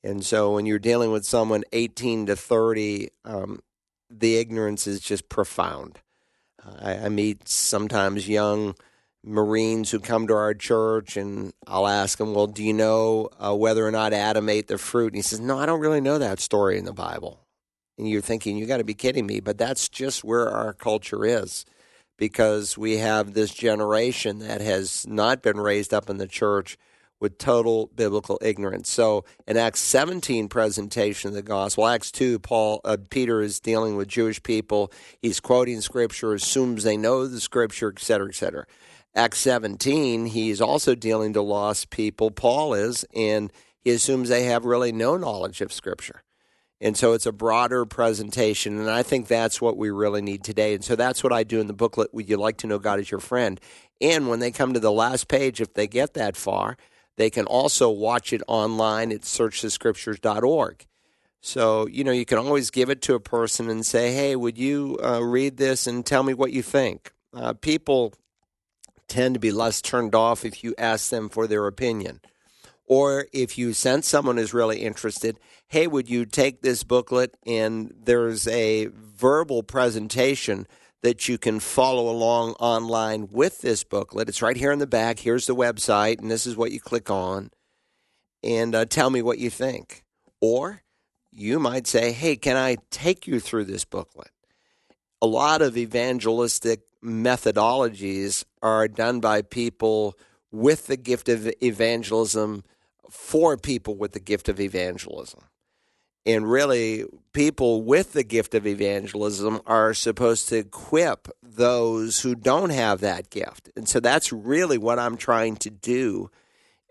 [0.03, 3.59] And so when you're dealing with someone 18 to 30, um,
[4.19, 5.99] the ignorance is just profound.
[6.63, 8.75] I, I meet sometimes young
[9.23, 13.55] Marines who come to our church, and I'll ask them, Well, do you know uh,
[13.55, 15.07] whether or not Adam ate the fruit?
[15.07, 17.39] And he says, No, I don't really know that story in the Bible.
[17.97, 19.39] And you're thinking, You got to be kidding me.
[19.39, 21.65] But that's just where our culture is
[22.17, 26.77] because we have this generation that has not been raised up in the church
[27.21, 28.91] with total biblical ignorance.
[28.91, 33.95] So, in Acts 17 presentation of the gospel, Acts 2, Paul uh, Peter is dealing
[33.95, 34.91] with Jewish people.
[35.21, 38.65] He's quoting scripture, assumes they know the scripture, et cetera, et cetera.
[39.13, 43.51] Acts 17, he's also dealing to lost people, Paul is, and
[43.83, 46.23] he assumes they have really no knowledge of Scripture.
[46.79, 50.73] And so it's a broader presentation, and I think that's what we really need today.
[50.73, 52.99] And so that's what I do in the booklet, Would You Like to Know God
[52.99, 53.59] as Your Friend?
[53.99, 56.77] And when they come to the last page, if they get that far,
[57.17, 60.85] they can also watch it online at searchthescriptures.org.
[61.41, 64.57] So, you know, you can always give it to a person and say, hey, would
[64.57, 67.13] you uh, read this and tell me what you think?
[67.33, 68.13] Uh, people
[69.07, 72.21] tend to be less turned off if you ask them for their opinion.
[72.85, 77.93] Or if you sense someone is really interested, hey, would you take this booklet and
[78.03, 80.67] there's a verbal presentation
[81.03, 84.29] that you can follow along online with this booklet.
[84.29, 85.19] It's right here in the back.
[85.19, 87.49] Here's the website, and this is what you click on.
[88.43, 90.03] And uh, tell me what you think.
[90.39, 90.81] Or
[91.31, 94.31] you might say, hey, can I take you through this booklet?
[95.21, 100.17] A lot of evangelistic methodologies are done by people
[100.51, 102.63] with the gift of evangelism
[103.09, 105.41] for people with the gift of evangelism.
[106.25, 107.03] And really,
[107.33, 113.31] people with the gift of evangelism are supposed to equip those who don't have that
[113.31, 113.69] gift.
[113.75, 116.29] And so that's really what I'm trying to do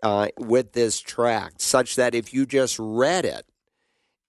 [0.03, 3.45] uh, with this tract, such that if you just read it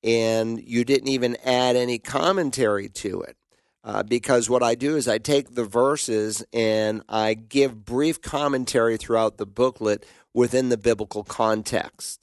[0.05, 3.37] and you didn't even add any commentary to it,
[3.85, 8.97] uh, because what I do is I take the verses and I give brief commentary
[8.97, 12.21] throughout the booklet within the biblical context.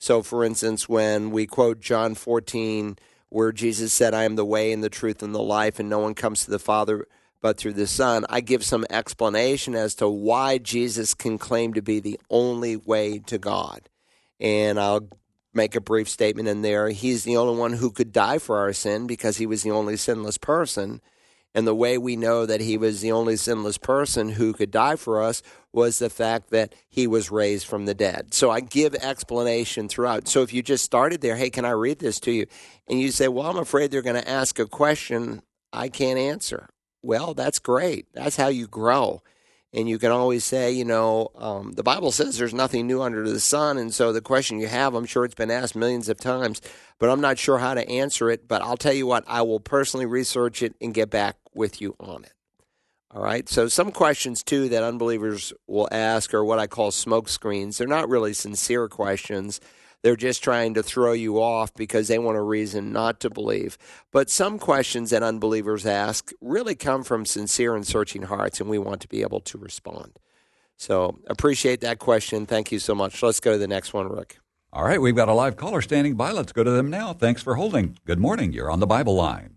[0.00, 4.72] So, for instance, when we quote John 14, where Jesus said, I am the way
[4.72, 7.06] and the truth and the life, and no one comes to the Father
[7.40, 11.82] but through the Son, I give some explanation as to why Jesus can claim to
[11.82, 13.88] be the only way to God.
[14.38, 15.08] And I'll
[15.54, 16.90] make a brief statement in there.
[16.90, 19.96] He's the only one who could die for our sin because he was the only
[19.96, 21.00] sinless person.
[21.54, 24.96] And the way we know that he was the only sinless person who could die
[24.96, 28.32] for us was the fact that he was raised from the dead.
[28.34, 30.28] So I give explanation throughout.
[30.28, 32.46] So if you just started there, hey, can I read this to you?
[32.88, 36.68] And you say, well, I'm afraid they're going to ask a question I can't answer.
[37.02, 38.06] Well, that's great.
[38.12, 39.22] That's how you grow.
[39.72, 43.28] And you can always say, you know, um, the Bible says there's nothing new under
[43.28, 43.78] the sun.
[43.78, 46.60] And so the question you have, I'm sure it's been asked millions of times,
[46.98, 48.48] but I'm not sure how to answer it.
[48.48, 51.94] But I'll tell you what, I will personally research it and get back with you
[52.00, 52.32] on it.
[53.12, 53.48] All right.
[53.48, 57.78] So some questions too that unbelievers will ask are what I call smoke screens.
[57.78, 59.60] They're not really sincere questions.
[60.02, 63.76] They're just trying to throw you off because they want a reason not to believe.
[64.12, 68.78] But some questions that unbelievers ask really come from sincere and searching hearts, and we
[68.78, 70.18] want to be able to respond.
[70.78, 72.46] So appreciate that question.
[72.46, 73.22] Thank you so much.
[73.22, 74.38] Let's go to the next one, Rick.
[74.72, 76.30] All right, we've got a live caller standing by.
[76.30, 77.12] Let's go to them now.
[77.12, 77.98] Thanks for holding.
[78.06, 78.52] Good morning.
[78.52, 79.56] You're on the Bible line.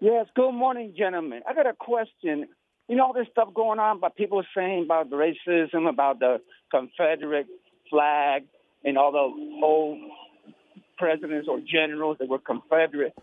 [0.00, 1.40] Yes, good morning, gentlemen.
[1.48, 2.48] I got a question.
[2.88, 6.42] You know all this stuff going on, about people saying about the racism, about the
[6.70, 7.46] Confederate
[7.88, 8.44] flag,
[8.84, 9.98] and all the old
[10.96, 13.14] presidents or generals that were Confederate.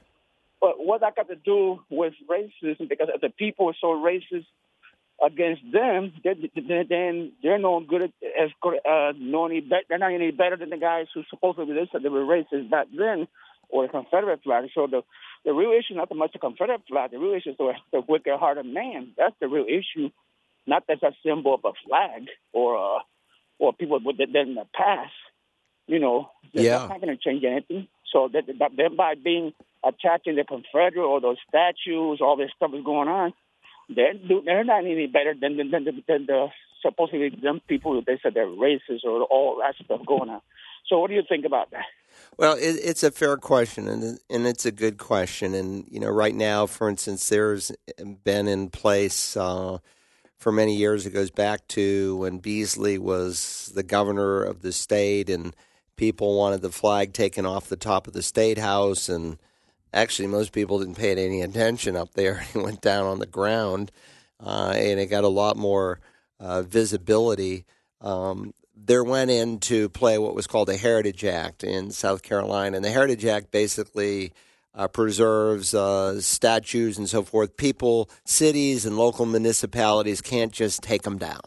[0.60, 2.88] But what that got to do with racism?
[2.88, 4.46] Because if the people are so racist
[5.24, 9.68] against them, then they're no good as uh, no any.
[9.90, 12.88] They're not any better than the guys who supposedly they said they were racist back
[12.96, 13.28] then,
[13.70, 14.70] or the Confederate flag.
[14.76, 15.02] So the
[15.46, 17.12] the real issue not so much the Confederate flag.
[17.12, 19.14] The real issue is the, the wicked heart of man.
[19.18, 20.10] That's the real issue.
[20.68, 23.00] Not that that's a symbol of a flag or uh,
[23.58, 25.14] or people that in the past
[25.88, 26.88] you know, they're yeah.
[26.88, 27.88] not going to change anything.
[28.12, 32.72] So that, that, that by being attacking the Confederate or those statues, all this stuff
[32.74, 33.34] is going on,
[33.94, 34.14] they're
[34.46, 36.48] they're not any better than than, than, the, than the
[36.82, 40.42] supposedly them people that they said they're racist or all that stuff going on.
[40.88, 41.86] So what do you think about that?
[42.38, 45.54] Well, it, it's a fair question, and and it's a good question.
[45.54, 47.72] And you know, right now, for instance, there's
[48.24, 49.80] been in place uh,
[50.38, 51.06] for many years.
[51.06, 55.56] It goes back to when Beasley was the governor of the state, and
[56.02, 59.38] people wanted the flag taken off the top of the state house, and
[59.94, 62.44] actually most people didn't pay it any attention up there.
[62.56, 63.92] It went down on the ground,
[64.44, 66.00] uh, and it got a lot more
[66.40, 67.66] uh, visibility.
[68.02, 72.84] Um, there went into play what was called the Heritage Act in South Carolina, and
[72.84, 74.34] the Heritage Act basically
[74.74, 77.58] uh, preserves uh, statues and so forth.
[77.58, 81.42] People, cities, and local municipalities can't just take them down.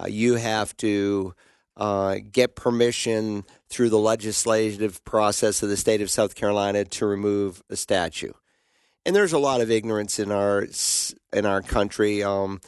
[0.00, 1.34] Uh, you have to
[1.76, 7.62] uh, get permission through the legislative process of the state of South Carolina to remove
[7.68, 8.32] a statue.
[9.04, 10.66] And there's a lot of ignorance in our
[11.32, 12.22] in our country.
[12.22, 12.60] Um,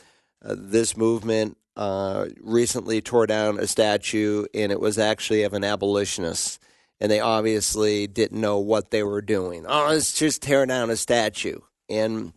[0.44, 5.64] uh, this movement uh, recently tore down a statue, and it was actually of an
[5.64, 6.60] abolitionist.
[7.00, 9.64] And they obviously didn't know what they were doing.
[9.66, 11.58] Oh, let's just tear down a statue.
[11.88, 12.32] And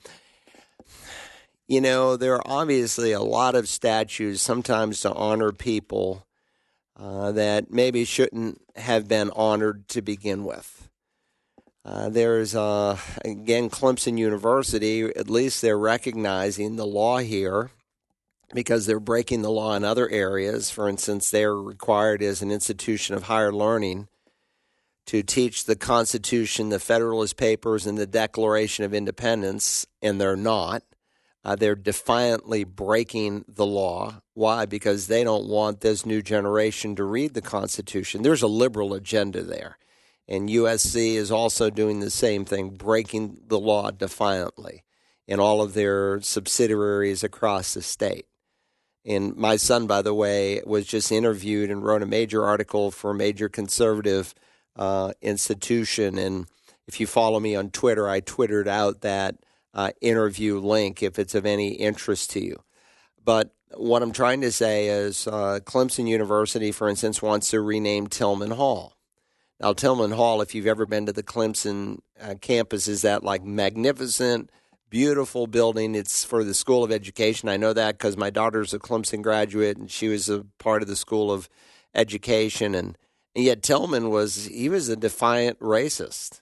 [1.67, 6.25] you know, there are obviously a lot of statues sometimes to honor people
[6.97, 10.89] uh, that maybe shouldn't have been honored to begin with.
[11.83, 17.71] Uh, there's, uh, again, Clemson University, at least they're recognizing the law here
[18.53, 20.69] because they're breaking the law in other areas.
[20.69, 24.07] For instance, they're required as an institution of higher learning
[25.07, 30.83] to teach the Constitution, the Federalist Papers, and the Declaration of Independence, and they're not.
[31.43, 34.21] Uh, they're defiantly breaking the law.
[34.33, 34.65] Why?
[34.65, 38.21] Because they don't want this new generation to read the Constitution.
[38.21, 39.77] There's a liberal agenda there.
[40.27, 44.83] And USC is also doing the same thing, breaking the law defiantly
[45.27, 48.27] in all of their subsidiaries across the state.
[49.03, 53.11] And my son, by the way, was just interviewed and wrote a major article for
[53.11, 54.35] a major conservative
[54.75, 56.17] uh, institution.
[56.17, 56.45] And
[56.87, 59.37] if you follow me on Twitter, I twittered out that
[59.73, 62.63] uh, interview link if it's of any interest to you.
[63.23, 68.07] But what I'm trying to say is uh, Clemson University, for instance, wants to rename
[68.07, 68.97] Tillman Hall.
[69.59, 73.43] Now, Tillman Hall, if you've ever been to the Clemson uh, campus, is that like
[73.43, 74.49] magnificent,
[74.89, 75.93] beautiful building.
[75.93, 77.47] It's for the School of Education.
[77.47, 80.87] I know that because my daughter's a Clemson graduate and she was a part of
[80.87, 81.47] the School of
[81.93, 82.73] Education.
[82.73, 82.97] And,
[83.35, 86.41] and yet, Tillman was, he was a defiant racist.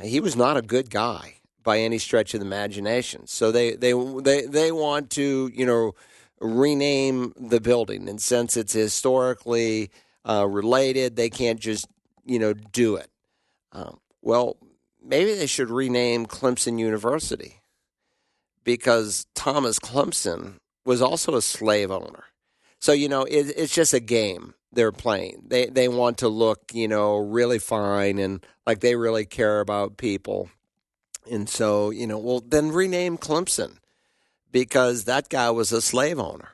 [0.00, 1.35] He was not a good guy
[1.66, 3.26] by any stretch of the imagination.
[3.26, 5.96] So they they they they want to you know
[6.40, 9.90] rename the building, and since it's historically
[10.24, 11.88] uh, related, they can't just
[12.24, 13.10] you know do it.
[13.72, 14.56] Um, well,
[15.04, 17.60] maybe they should rename Clemson University
[18.62, 22.24] because Thomas Clemson was also a slave owner.
[22.78, 25.42] So you know it, it's just a game they're playing.
[25.48, 29.96] They they want to look you know really fine and like they really care about
[29.96, 30.48] people.
[31.30, 33.78] And so, you know, well, then rename Clemson
[34.52, 36.50] because that guy was a slave owner.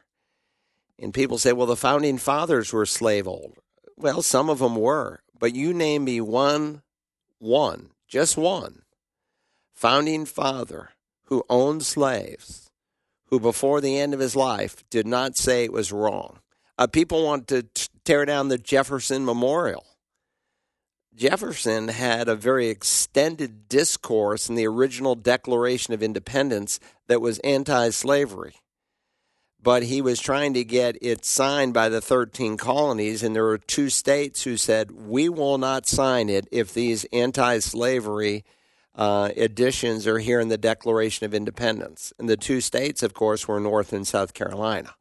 [0.99, 3.59] And people say, well, the founding fathers were slave owners.
[3.97, 6.83] Well, some of them were, but you name me one,
[7.39, 8.83] one, just one
[9.83, 10.91] founding father
[11.25, 12.71] who owned slaves,
[13.27, 16.39] who, before the end of his life, did not say it was wrong.
[16.79, 19.85] Uh, people want to t- tear down the Jefferson Memorial.
[21.15, 27.91] Jefferson had a very extended discourse in the original Declaration of Independence that was anti
[27.91, 28.55] slavery.
[29.63, 33.59] But he was trying to get it signed by the 13 colonies, and there were
[33.59, 38.45] two states who said, We will not sign it if these anti slavery
[38.95, 42.13] uh, additions are here in the Declaration of Independence.
[42.19, 44.95] And the two states, of course, were North and South Carolina.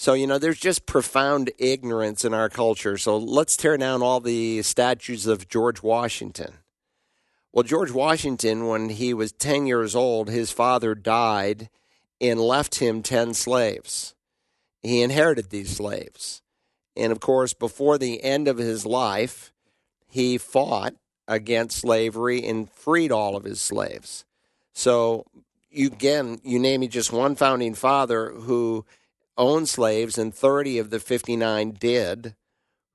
[0.00, 2.96] So, you know, there's just profound ignorance in our culture.
[2.96, 6.54] So let's tear down all the statues of George Washington.
[7.52, 11.68] Well, George Washington, when he was 10 years old, his father died
[12.18, 14.14] and left him 10 slaves.
[14.82, 16.40] He inherited these slaves.
[16.96, 19.52] And of course, before the end of his life,
[20.08, 20.94] he fought
[21.28, 24.24] against slavery and freed all of his slaves.
[24.72, 25.26] So,
[25.70, 28.86] you, again, you name me just one founding father who
[29.36, 32.34] owned slaves, and 30 of the 59 did,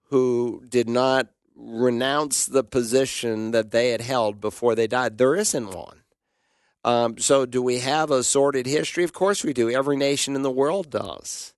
[0.10, 5.18] who did not renounce the position that they had held before they died.
[5.18, 6.02] There isn't one.
[6.84, 9.04] Um, so, do we have a sordid history?
[9.04, 9.72] Of course we do.
[9.72, 11.56] Every nation in the world does.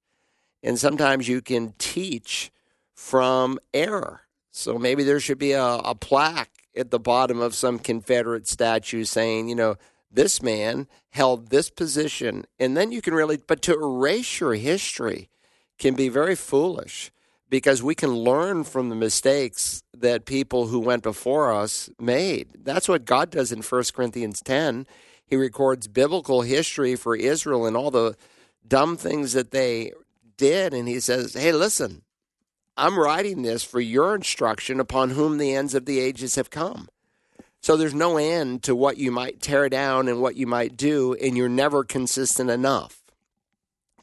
[0.63, 2.49] And sometimes you can teach
[2.93, 4.21] from error.
[4.51, 9.03] So, maybe there should be a, a plaque at the bottom of some Confederate statue
[9.03, 9.75] saying, you know,
[10.11, 12.45] this man held this position.
[12.59, 15.29] And then you can really, but to erase your history
[15.77, 17.11] can be very foolish
[17.49, 22.49] because we can learn from the mistakes that people who went before us made.
[22.63, 24.85] That's what God does in 1 Corinthians 10.
[25.25, 28.15] He records biblical history for Israel and all the
[28.67, 29.91] dumb things that they
[30.37, 30.73] did.
[30.73, 32.03] And he says, hey, listen,
[32.75, 36.89] I'm writing this for your instruction upon whom the ends of the ages have come.
[37.61, 41.15] So there's no end to what you might tear down and what you might do,
[41.15, 43.01] and you're never consistent enough.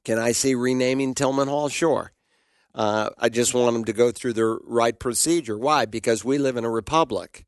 [0.04, 1.68] Can I see renaming Tillman Hall?
[1.68, 2.12] Sure.
[2.74, 5.56] Uh, I just want them to go through the right procedure.
[5.56, 5.86] Why?
[5.86, 7.46] Because we live in a republic.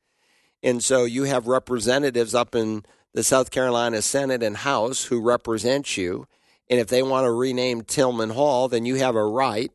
[0.63, 5.97] And so you have representatives up in the South Carolina Senate and House who represent
[5.97, 6.27] you.
[6.71, 9.71] And if they want to rename Tillman Hall, then you have a right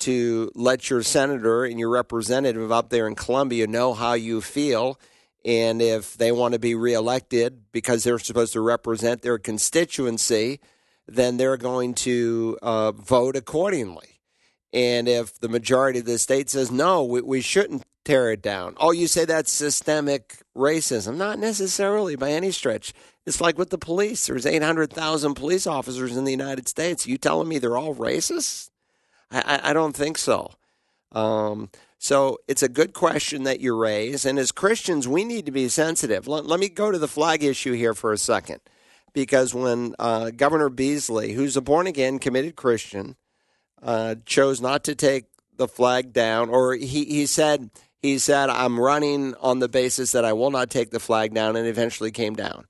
[0.00, 4.98] to let your senator and your representative up there in Columbia know how you feel
[5.44, 10.60] and if they want to be reelected because they're supposed to represent their constituency,
[11.08, 14.20] then they're going to uh, vote accordingly.
[14.72, 18.74] And if the majority of the state says, no, we, we shouldn't tear it down,
[18.78, 21.16] oh, you say that's systemic racism.
[21.16, 22.92] Not necessarily by any stretch.
[23.26, 24.26] It's like with the police.
[24.26, 27.06] There's 800,000 police officers in the United States.
[27.06, 28.70] You telling me they're all racist?
[29.30, 30.52] I, I, I don't think so.
[31.12, 31.70] Um,
[32.02, 34.24] so it's a good question that you raise.
[34.24, 36.26] And as Christians, we need to be sensitive.
[36.26, 38.60] Let, let me go to the flag issue here for a second.
[39.12, 43.16] Because when uh, Governor Beasley, who's a born again, committed Christian,
[43.82, 45.26] uh, chose not to take
[45.56, 47.68] the flag down, or he, he said,
[48.00, 51.54] he said, I'm running on the basis that I will not take the flag down,
[51.54, 52.64] and eventually came down.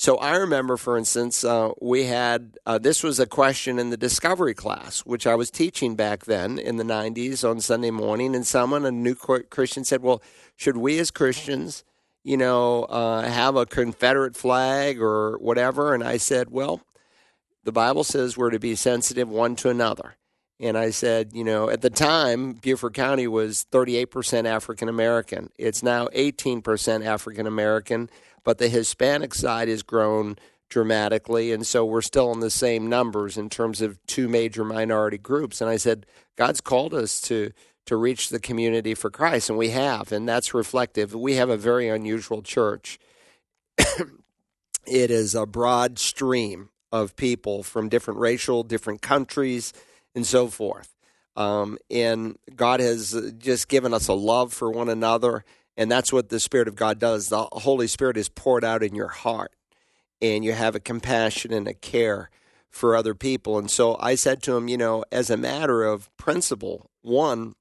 [0.00, 3.96] So I remember, for instance, uh, we had uh, this was a question in the
[3.96, 8.36] discovery class, which I was teaching back then in the 90s on Sunday morning.
[8.36, 10.22] And someone, a new Christian, said, Well,
[10.54, 11.82] should we as Christians,
[12.22, 15.92] you know, uh, have a Confederate flag or whatever?
[15.92, 16.80] And I said, Well,
[17.64, 20.14] the Bible says we're to be sensitive one to another.
[20.60, 25.50] And I said, you know, at the time, Beaufort County was 38% African American.
[25.56, 28.10] It's now 18% African American
[28.48, 30.38] but the Hispanic side has grown
[30.70, 31.52] dramatically.
[31.52, 35.60] And so we're still in the same numbers in terms of two major minority groups.
[35.60, 37.50] And I said, God's called us to
[37.84, 41.14] to reach the community for Christ, and we have, and that's reflective.
[41.14, 42.98] We have a very unusual church.
[43.76, 49.74] it is a broad stream of people from different racial, different countries,
[50.14, 50.94] and so forth.
[51.36, 55.44] Um, and God has just given us a love for one another
[55.78, 57.28] and that's what the Spirit of God does.
[57.28, 59.52] The Holy Spirit is poured out in your heart,
[60.20, 62.30] and you have a compassion and a care
[62.68, 63.56] for other people.
[63.58, 67.54] And so I said to him, you know, as a matter of principle, one,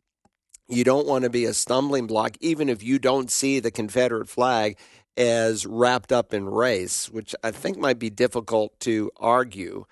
[0.68, 4.28] you don't want to be a stumbling block, even if you don't see the Confederate
[4.28, 4.80] flag
[5.16, 9.86] as wrapped up in race, which I think might be difficult to argue.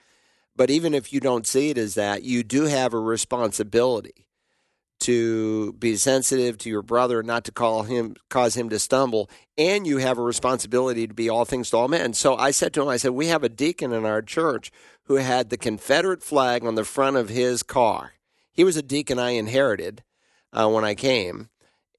[0.55, 4.24] But even if you don't see it as that, you do have a responsibility
[5.01, 9.85] to be sensitive to your brother, not to call him cause him to stumble, and
[9.85, 12.13] you have a responsibility to be all things to all men.
[12.13, 14.71] So I said to him, I said, we have a deacon in our church
[15.03, 18.13] who had the Confederate flag on the front of his car.
[18.51, 20.03] He was a deacon I inherited
[20.53, 21.49] uh, when I came,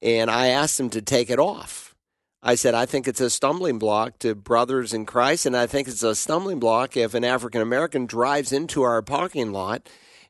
[0.01, 1.95] and I asked him to take it off.
[2.41, 5.87] I said, I think it's a stumbling block to brothers in Christ, and I think
[5.87, 9.87] it's a stumbling block if an African American drives into our parking lot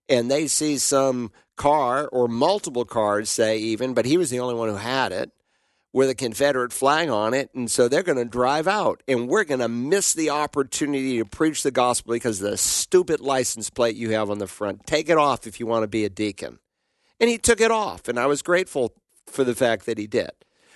[0.09, 4.55] and they see some car or multiple cars, say even, but he was the only
[4.55, 5.31] one who had it
[5.91, 7.49] with a Confederate flag on it.
[7.53, 11.25] And so they're going to drive out, and we're going to miss the opportunity to
[11.25, 14.85] preach the gospel because of the stupid license plate you have on the front.
[14.85, 16.59] Take it off if you want to be a deacon.
[17.19, 18.93] And he took it off, and I was grateful
[19.25, 20.31] for the fact that he did.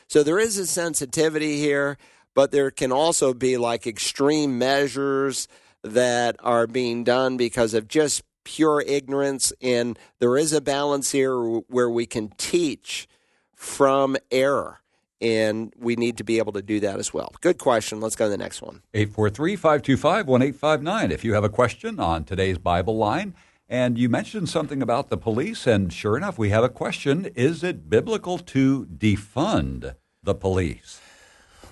[0.08, 1.98] So there is a sensitivity here,
[2.34, 5.48] but there can also be like extreme measures
[5.84, 9.54] that are being done because of just pure ignorance.
[9.62, 13.08] And there is a balance here where we can teach
[13.56, 14.80] from error.
[15.20, 17.32] And we need to be able to do that as well.
[17.42, 18.02] Good question.
[18.02, 18.82] Let's go to the next one.
[18.96, 21.12] 843 525 1859.
[21.12, 23.36] If you have a question on today's Bible line,
[23.70, 27.30] and you mentioned something about the police, and sure enough, we have a question.
[27.36, 31.00] Is it biblical to defund the police?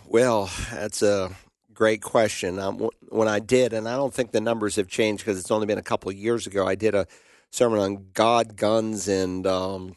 [0.07, 1.35] Well, that's a
[1.79, 2.59] great question.
[2.59, 5.65] Um, when I did, and I don't think the numbers have changed because it's only
[5.65, 7.07] been a couple of years ago, I did a
[7.51, 9.95] sermon on God, guns, and um,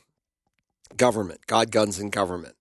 [0.97, 1.41] government.
[1.49, 2.55] God, guns, and government.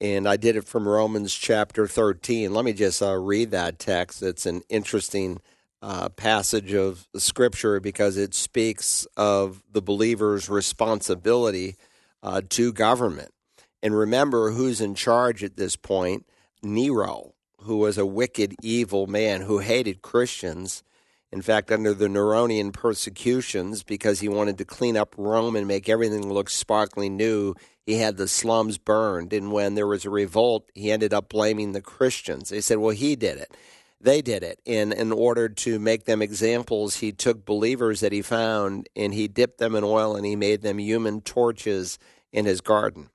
[0.00, 2.54] And I did it from Romans chapter 13.
[2.54, 4.22] Let me just uh, read that text.
[4.22, 5.42] It's an interesting
[5.82, 11.76] uh, passage of scripture because it speaks of the believer's responsibility
[12.22, 13.34] uh, to government.
[13.82, 16.24] And remember who's in charge at this point
[16.62, 20.82] Nero who was a wicked, evil man who hated Christians.
[21.30, 25.88] In fact, under the Neronian persecutions, because he wanted to clean up Rome and make
[25.88, 27.54] everything look sparkling new,
[27.84, 29.32] he had the slums burned.
[29.32, 32.48] And when there was a revolt, he ended up blaming the Christians.
[32.48, 33.54] They said, well, he did it.
[34.00, 34.60] They did it.
[34.66, 39.26] And in order to make them examples, he took believers that he found and he
[39.26, 41.98] dipped them in oil and he made them human torches
[42.32, 43.10] in his garden.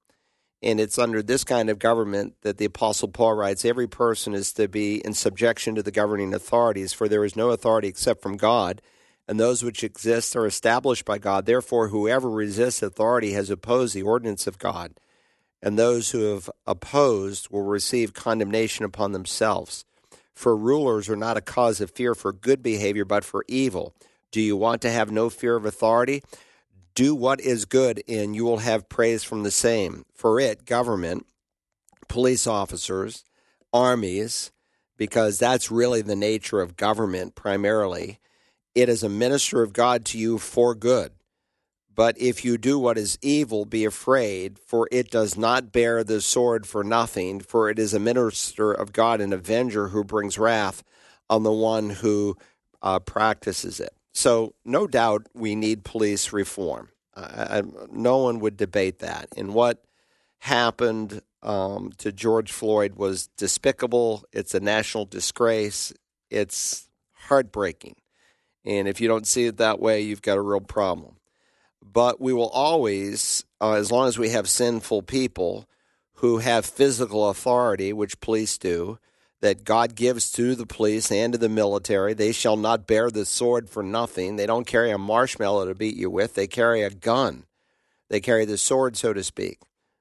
[0.64, 4.54] And it's under this kind of government that the Apostle Paul writes every person is
[4.54, 8.38] to be in subjection to the governing authorities, for there is no authority except from
[8.38, 8.82] God,
[9.28, 11.46] and those which exist are established by God.
[11.46, 14.94] Therefore, whoever resists authority has opposed the ordinance of God,
[15.62, 19.84] and those who have opposed will receive condemnation upon themselves.
[20.34, 23.94] For rulers are not a cause of fear for good behavior, but for evil.
[24.32, 26.24] Do you want to have no fear of authority?
[26.96, 30.06] Do what is good, and you will have praise from the same.
[30.14, 31.26] For it, government,
[32.08, 33.24] police officers,
[33.74, 34.52] armies,
[34.98, 38.20] because that's really the nature of government primarily.
[38.76, 41.12] It is a minister of God to you for good.
[41.96, 46.22] But if you do what is evil, be afraid, for it does not bear the
[46.22, 50.84] sword for nothing, for it is a minister of God, an avenger who brings wrath
[51.30, 52.36] on the one who
[52.82, 53.94] uh, practices it.
[54.14, 56.90] So, no doubt we need police reform.
[57.16, 59.30] I, I, no one would debate that.
[59.36, 59.84] And what
[60.40, 64.24] happened um, to George Floyd was despicable.
[64.32, 65.94] It's a national disgrace.
[66.30, 67.96] It's heartbreaking.
[68.66, 71.18] And if you don't see it that way, you've got a real problem.
[71.84, 75.68] But we will always, uh, as long as we have sinful people
[76.16, 79.00] who have physical authority, which police do,
[79.44, 82.14] that God gives to the police and to the military.
[82.14, 84.38] They shall not bear the sword for nothing.
[84.38, 87.44] They don't carry a marshmallow to beat you with, they carry a gun.
[88.10, 89.60] They carry the sword, so to speak.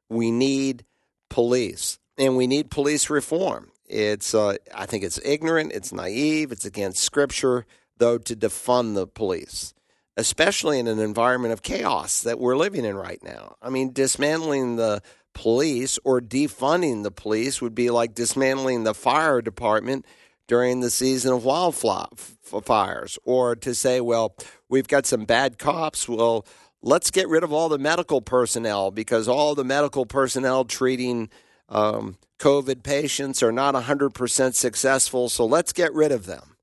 [0.08, 0.84] We need
[1.28, 3.72] police, and we need police reform.
[3.84, 7.66] It's, uh, I think it's ignorant, it's naive, it's against Scripture,
[7.96, 9.74] though, to defund the police,
[10.16, 13.56] especially in an environment of chaos that we're living in right now.
[13.60, 15.02] I mean, dismantling the
[15.34, 20.06] police or defunding the police would be like dismantling the fire department
[20.46, 24.34] during the season of wildfires or to say well
[24.68, 26.46] we've got some bad cops well
[26.82, 31.30] let's get rid of all the medical personnel because all the medical personnel treating
[31.68, 36.56] um, covid patients are not 100% successful so let's get rid of them.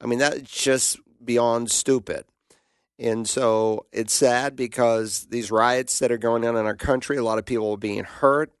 [0.00, 2.24] I mean that's just beyond stupid
[2.98, 7.22] and so it's sad because these riots that are going on in our country, a
[7.22, 8.52] lot of people are being hurt,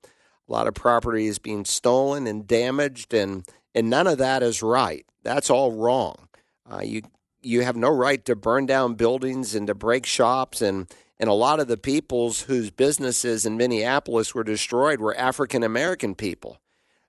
[0.48, 4.62] a lot of property is being stolen and damaged, and, and none of that is
[4.62, 5.04] right.
[5.22, 6.28] That's all wrong.
[6.70, 7.02] Uh, you
[7.40, 11.34] you have no right to burn down buildings and to break shops and and a
[11.34, 16.60] lot of the peoples whose businesses in Minneapolis were destroyed were African American people.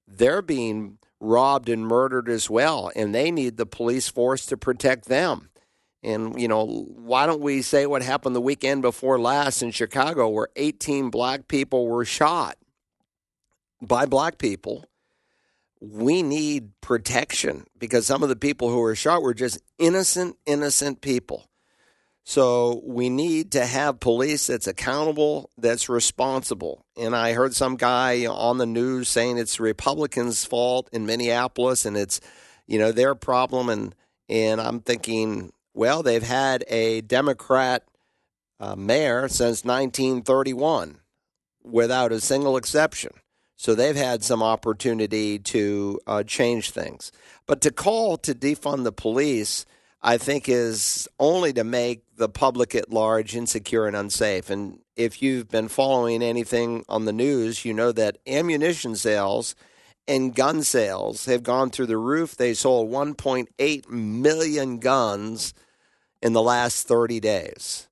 [0.08, 5.06] They're being robbed and murdered as well, and they need the police force to protect
[5.06, 5.50] them.
[6.02, 10.30] And, you know, why don't we say what happened the weekend before last in Chicago
[10.30, 12.58] where 18 black people were shot
[13.82, 14.86] by black people?
[15.82, 21.02] We need protection because some of the people who were shot were just innocent, innocent
[21.02, 21.50] people.
[22.30, 26.86] So we need to have police that's accountable, that's responsible.
[26.96, 31.98] And I heard some guy on the news saying it's Republicans' fault in Minneapolis and
[31.98, 32.22] it's,
[32.68, 33.70] you know, their problem.
[33.70, 33.96] And
[34.30, 37.84] and I'm thinking, well, they've had a Democrat
[38.60, 41.00] uh, mayor since 1931
[41.64, 43.12] without a single exception.
[43.56, 47.12] So they've had some opportunity to uh, change things.
[47.46, 49.66] But to call to defund the police
[50.02, 54.50] I think is only to make the public at large insecure and unsafe.
[54.50, 59.56] And if you've been following anything on the news, you know that ammunition sales
[60.10, 62.36] and gun sales have gone through the roof.
[62.36, 65.54] They sold 1.8 million guns
[66.22, 67.88] in the last 30 days.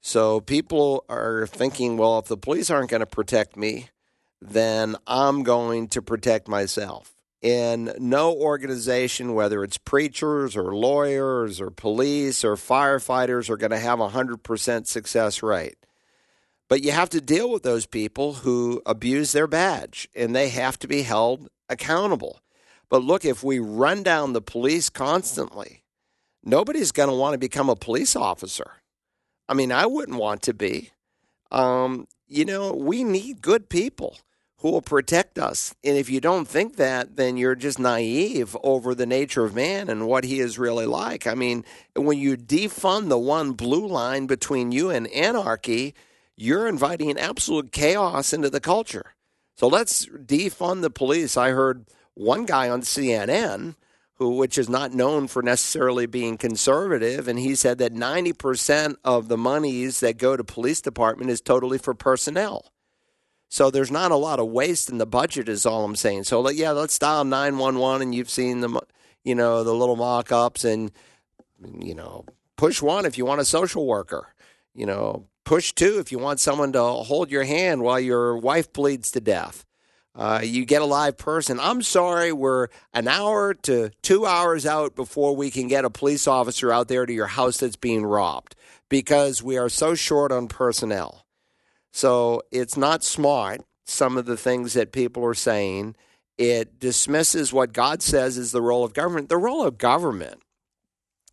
[0.00, 3.88] So people are thinking, well, if the police aren't going to protect me,
[4.40, 7.12] then I'm going to protect myself.
[7.42, 13.78] And no organization, whether it's preachers or lawyers or police or firefighters, are going to
[13.78, 15.76] have a 100% success rate.
[16.68, 20.78] But you have to deal with those people who abuse their badge, and they have
[20.80, 22.40] to be held accountable.
[22.88, 25.82] But look, if we run down the police constantly,
[26.44, 28.70] nobody's going to want to become a police officer.
[29.48, 30.90] I mean, I wouldn't want to be.
[31.50, 34.18] Um, you know, we need good people
[34.58, 35.74] who will protect us.
[35.84, 39.88] And if you don't think that, then you're just naive over the nature of man
[39.88, 41.26] and what he is really like.
[41.26, 41.64] I mean,
[41.94, 45.94] when you defund the one blue line between you and anarchy,
[46.36, 49.14] you're inviting absolute chaos into the culture.
[49.56, 51.36] So let's defund the police.
[51.36, 53.74] I heard one guy on CNN
[54.14, 59.28] who which is not known for necessarily being conservative and he said that 90% of
[59.28, 62.72] the monies that go to police department is totally for personnel
[63.48, 66.24] so there's not a lot of waste in the budget, is all I'm saying.
[66.24, 68.80] So yeah, let's dial 911, and you've seen the,
[69.24, 70.90] you know, the little mock-ups, and
[71.78, 72.24] you know,
[72.56, 74.34] push one if you want a social worker.
[74.74, 78.70] You know, push two if you want someone to hold your hand while your wife
[78.74, 79.64] bleeds to death.
[80.14, 81.60] Uh, you get a live person.
[81.60, 86.26] I'm sorry, we're an hour to two hours out before we can get a police
[86.26, 88.56] officer out there to your house that's being robbed
[88.88, 91.26] because we are so short on personnel.
[91.92, 95.96] So it's not smart, some of the things that people are saying.
[96.38, 99.28] It dismisses what God says is the role of government.
[99.28, 100.42] The role of government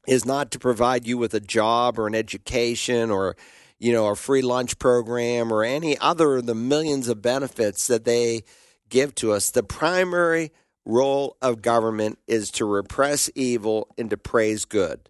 [0.07, 3.35] is not to provide you with a job or an education or
[3.83, 8.05] you know a free lunch program or any other of the millions of benefits that
[8.05, 8.43] they
[8.89, 9.51] give to us.
[9.51, 10.51] The primary
[10.85, 15.09] role of government is to repress evil and to praise good.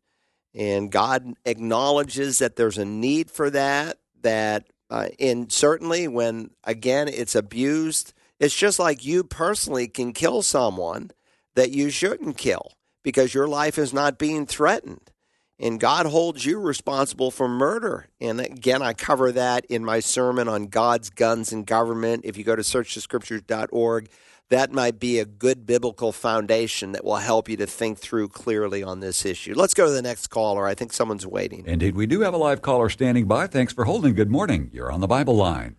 [0.55, 7.07] And God acknowledges that there's a need for that, that uh, and certainly when, again,
[7.07, 11.11] it's abused, it's just like you personally can kill someone
[11.55, 15.11] that you shouldn't kill because your life is not being threatened.
[15.59, 18.07] And God holds you responsible for murder.
[18.19, 22.25] And again, I cover that in my sermon on God's guns and government.
[22.25, 24.09] If you go to searchthescriptures.org,
[24.49, 28.83] that might be a good biblical foundation that will help you to think through clearly
[28.83, 29.53] on this issue.
[29.55, 30.67] Let's go to the next caller.
[30.67, 31.65] I think someone's waiting.
[31.65, 33.47] Indeed, we do have a live caller standing by.
[33.47, 34.13] Thanks for holding.
[34.15, 34.69] Good morning.
[34.73, 35.75] You're on the Bible line.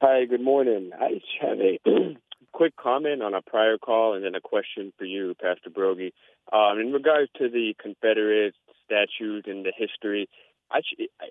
[0.00, 0.92] Hi, good morning.
[0.98, 1.78] I just have a
[2.60, 6.12] quick comment on a prior call and then a question for you, Pastor Broggi.
[6.52, 8.54] Um, in regards to the Confederate
[8.84, 10.28] statues and the history,
[10.70, 10.80] I,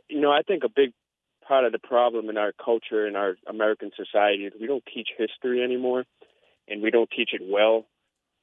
[0.08, 0.92] you know, I think a big
[1.48, 5.10] part of the problem in our culture in our American society is we don't teach
[5.20, 6.04] history anymore,
[6.68, 7.86] and we don't teach it well.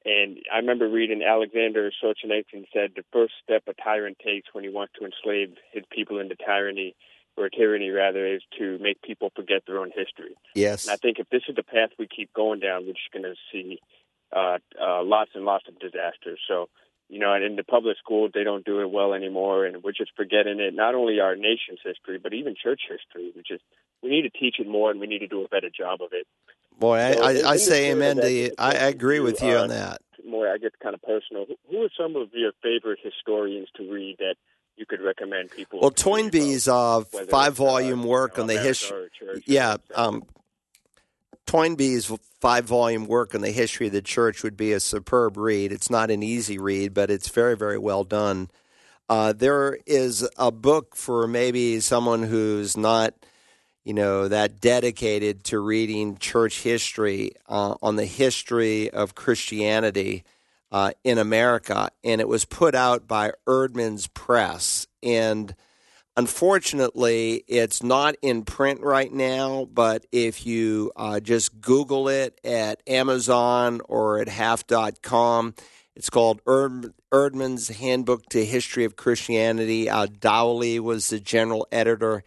[0.05, 4.69] And I remember reading Alexander Solzhenitsyn said the first step a tyrant takes when he
[4.69, 6.95] wants to enslave his people into tyranny,
[7.37, 10.35] or tyranny rather, is to make people forget their own history.
[10.55, 10.85] Yes.
[10.85, 13.23] And I think if this is the path we keep going down, we're just going
[13.23, 13.79] to see
[14.35, 16.39] uh, uh, lots and lots of disasters.
[16.47, 16.69] So
[17.09, 19.93] you know, and in the public schools, they don't do it well anymore, and we're
[19.93, 20.73] just forgetting it.
[20.73, 23.31] Not only our nation's history, but even church history.
[23.35, 23.63] We just
[24.03, 26.09] we need to teach it more, and we need to do a better job of
[26.11, 26.27] it.
[26.77, 28.51] Boy, I, I, I say amen to you.
[28.57, 30.01] I, I agree with you uh, on that.
[30.27, 31.45] More, I get kind of personal.
[31.71, 34.35] Who are some of your favorite historians to read that
[34.77, 35.79] you could recommend people?
[35.81, 39.09] Well, Toynbee's uh, five volume uh, work you know, on the history.
[39.45, 40.23] Yeah, um,
[41.45, 45.71] Toynbee's five volume work on the history of the church would be a superb read.
[45.71, 48.49] It's not an easy read, but it's very, very well done.
[49.09, 53.13] Uh, there is a book for maybe someone who's not,
[53.85, 60.25] you know, that dedicated to reading church history uh, on the history of Christianity
[60.71, 64.87] uh, in America, and it was put out by Eerdmans Press.
[65.01, 65.55] And
[66.17, 72.81] Unfortunately, it's not in print right now, but if you uh, just Google it at
[72.87, 75.53] Amazon or at half.com,
[75.95, 79.91] It's called Erd- Eerdmans Handbook to History of Christianity.
[79.91, 82.23] Uh, Dowley was the general editor,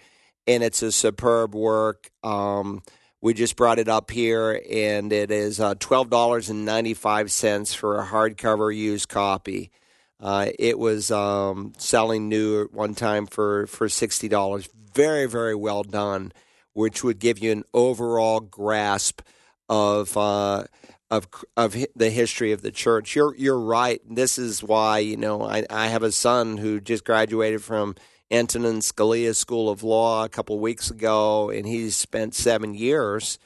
[0.46, 2.12] and it's a superb work.
[2.22, 2.82] Um,
[3.22, 9.08] we just brought it up here, and it is uh, $12.95 for a hardcover used
[9.08, 9.70] copy.
[10.18, 14.68] Uh, it was um, selling new at one time for, for $60.
[14.94, 16.32] Very, very well done,
[16.72, 19.20] which would give you an overall grasp
[19.68, 20.64] of uh,
[21.10, 23.14] of of the history of the church.
[23.14, 24.00] You're you're right.
[24.08, 27.94] This is why you know I, I have a son who just graduated from
[28.30, 33.38] Antonin Scalia School of Law a couple of weeks ago, and he spent seven years.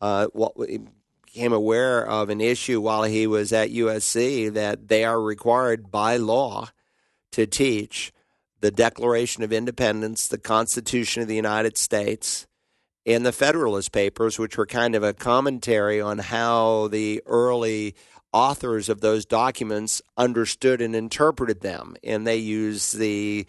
[0.00, 0.28] Uh,
[1.32, 6.16] became aware of an issue while he was at USC that they are required by
[6.16, 6.70] law
[7.32, 8.12] to teach
[8.60, 12.46] the Declaration of Independence, the Constitution of the United States,
[13.06, 17.94] and the Federalist Papers, which were kind of a commentary on how the early
[18.32, 21.96] authors of those documents understood and interpreted them.
[22.04, 23.46] And they use the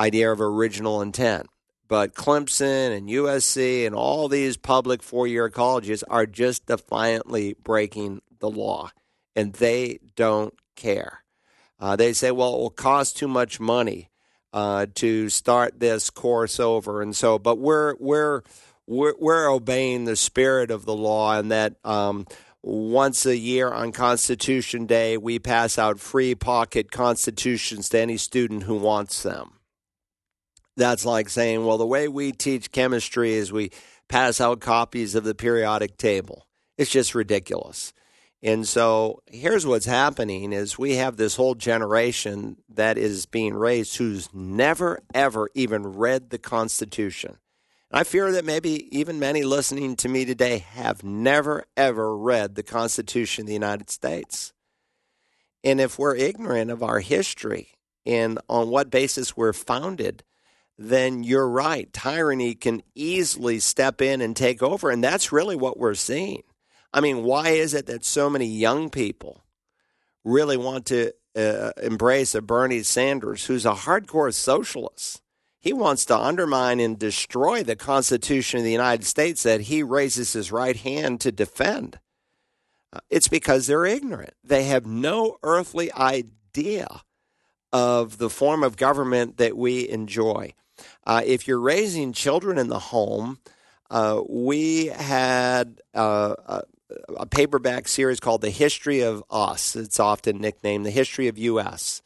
[0.00, 1.46] idea of original intent.
[1.86, 8.22] But Clemson and USC and all these public four year colleges are just defiantly breaking
[8.38, 8.90] the law,
[9.36, 11.24] and they don't care.
[11.78, 14.08] Uh, they say, well, it will cost too much money
[14.52, 17.02] uh, to start this course over.
[17.02, 18.42] And so, but we're, we're,
[18.86, 22.26] we're, we're obeying the spirit of the law, and that um,
[22.62, 28.64] once a year on Constitution Day, we pass out free pocket constitutions to any student
[28.64, 29.59] who wants them.
[30.76, 33.70] That's like saying, well, the way we teach chemistry is we
[34.08, 36.46] pass out copies of the periodic table.
[36.78, 37.92] It's just ridiculous.
[38.42, 43.98] And so here's what's happening is we have this whole generation that is being raised
[43.98, 47.36] who's never ever even read the Constitution.
[47.92, 52.62] I fear that maybe even many listening to me today have never, ever read the
[52.62, 54.52] Constitution of the United States.
[55.62, 57.72] And if we're ignorant of our history
[58.06, 60.22] and on what basis we're founded,
[60.82, 61.92] then you're right.
[61.92, 64.90] Tyranny can easily step in and take over.
[64.90, 66.42] And that's really what we're seeing.
[66.90, 69.44] I mean, why is it that so many young people
[70.24, 75.20] really want to uh, embrace a Bernie Sanders who's a hardcore socialist?
[75.58, 80.32] He wants to undermine and destroy the Constitution of the United States that he raises
[80.32, 81.98] his right hand to defend.
[82.90, 84.32] Uh, it's because they're ignorant.
[84.42, 87.02] They have no earthly idea
[87.70, 90.54] of the form of government that we enjoy.
[91.06, 93.38] Uh, if you're raising children in the home,
[93.90, 96.62] uh, we had uh, a,
[97.16, 99.74] a, paperback series called The History of Us.
[99.74, 102.02] It's often nicknamed The History of US.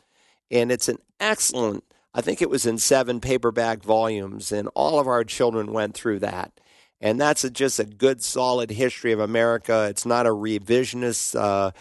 [0.51, 5.09] And it's an excellent I think it was in seven paperback volumes, and all of
[5.09, 6.53] our children went through that.
[7.01, 9.89] And that's a, just a good, solid history of America.
[9.91, 11.73] It's not a revisionist uh,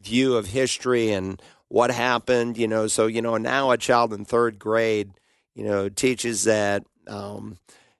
[0.00, 2.86] view of history and what happened, you know.
[2.86, 5.12] So, you know, now a child in third grade,
[5.54, 7.58] you know, teaches that, um,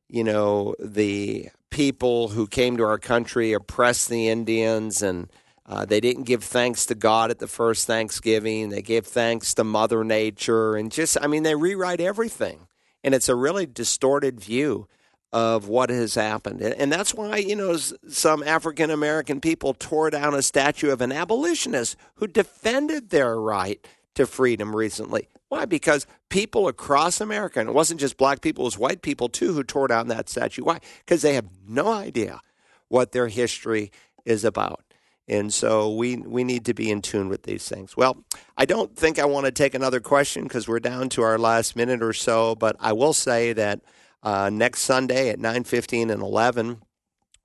[0.09, 5.29] you know, the people who came to our country oppressed the Indians and
[5.65, 8.69] uh, they didn't give thanks to God at the first Thanksgiving.
[8.69, 10.77] They gave thanks to Mother Nature.
[10.77, 12.67] And just, I mean, they rewrite everything.
[13.05, 14.89] And it's a really distorted view
[15.33, 16.61] of what has happened.
[16.61, 21.11] And that's why, you know, some African American people tore down a statue of an
[21.11, 23.85] abolitionist who defended their right
[24.15, 25.29] to freedom recently.
[25.53, 25.67] Why?
[25.67, 29.53] Because people across America, and it wasn't just black people, it was white people too
[29.53, 30.65] who tore down that statue.
[30.65, 30.79] Why?
[31.01, 32.41] Because they have no idea
[32.89, 33.93] what their history
[34.25, 34.83] is about.
[35.29, 37.95] And so we, we need to be in tune with these things.
[37.99, 38.25] Well,
[38.57, 41.77] I don't think I want to take another question because we're down to our last
[41.77, 43.83] minute or so, but I will say that
[44.23, 46.81] uh, next Sunday at 9.15 and 11,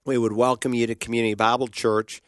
[0.06, 2.22] we would welcome you to Community Bible Church.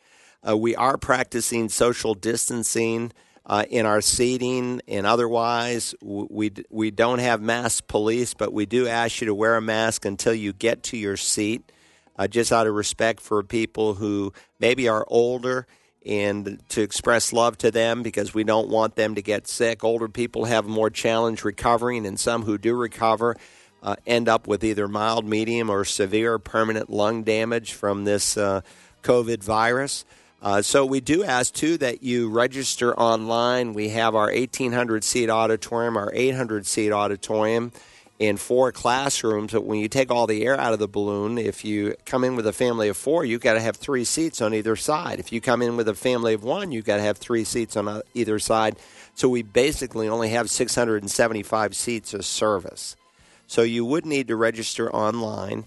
[0.45, 3.13] Uh, we are practicing social distancing
[3.49, 5.95] uh, in our seating and otherwise.
[6.01, 10.05] We, we don't have mask police, but we do ask you to wear a mask
[10.05, 11.69] until you get to your seat
[12.17, 15.65] uh, just out of respect for people who maybe are older
[16.05, 19.83] and to express love to them because we don't want them to get sick.
[19.83, 23.35] Older people have more challenge recovering, and some who do recover
[23.81, 28.61] uh, end up with either mild, medium, or severe permanent lung damage from this uh,
[29.03, 30.05] COVID virus.
[30.41, 33.73] Uh, so we do ask too that you register online.
[33.73, 37.73] We have our 1800 seat auditorium, our 800 seat auditorium
[38.19, 39.51] in four classrooms.
[39.51, 42.35] But when you take all the air out of the balloon, if you come in
[42.35, 45.19] with a family of four, you've got to have three seats on either side.
[45.19, 47.75] If you come in with a family of one, you've got to have three seats
[47.75, 48.77] on either side.
[49.15, 52.95] So we basically only have 675 seats of service.
[53.47, 55.65] So you would need to register online,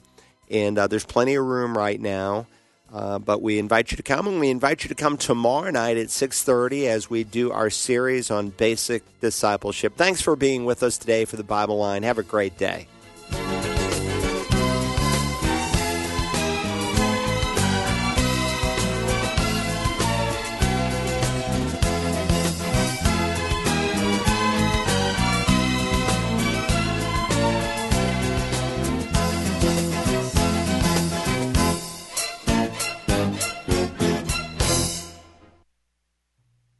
[0.49, 2.47] and uh, there's plenty of room right now.
[2.93, 5.97] Uh, but we invite you to come, and we invite you to come tomorrow night
[5.97, 9.97] at 6.30 as we do our series on basic discipleship.
[9.97, 12.03] Thanks for being with us today for the Bible Line.
[12.03, 12.86] Have a great day.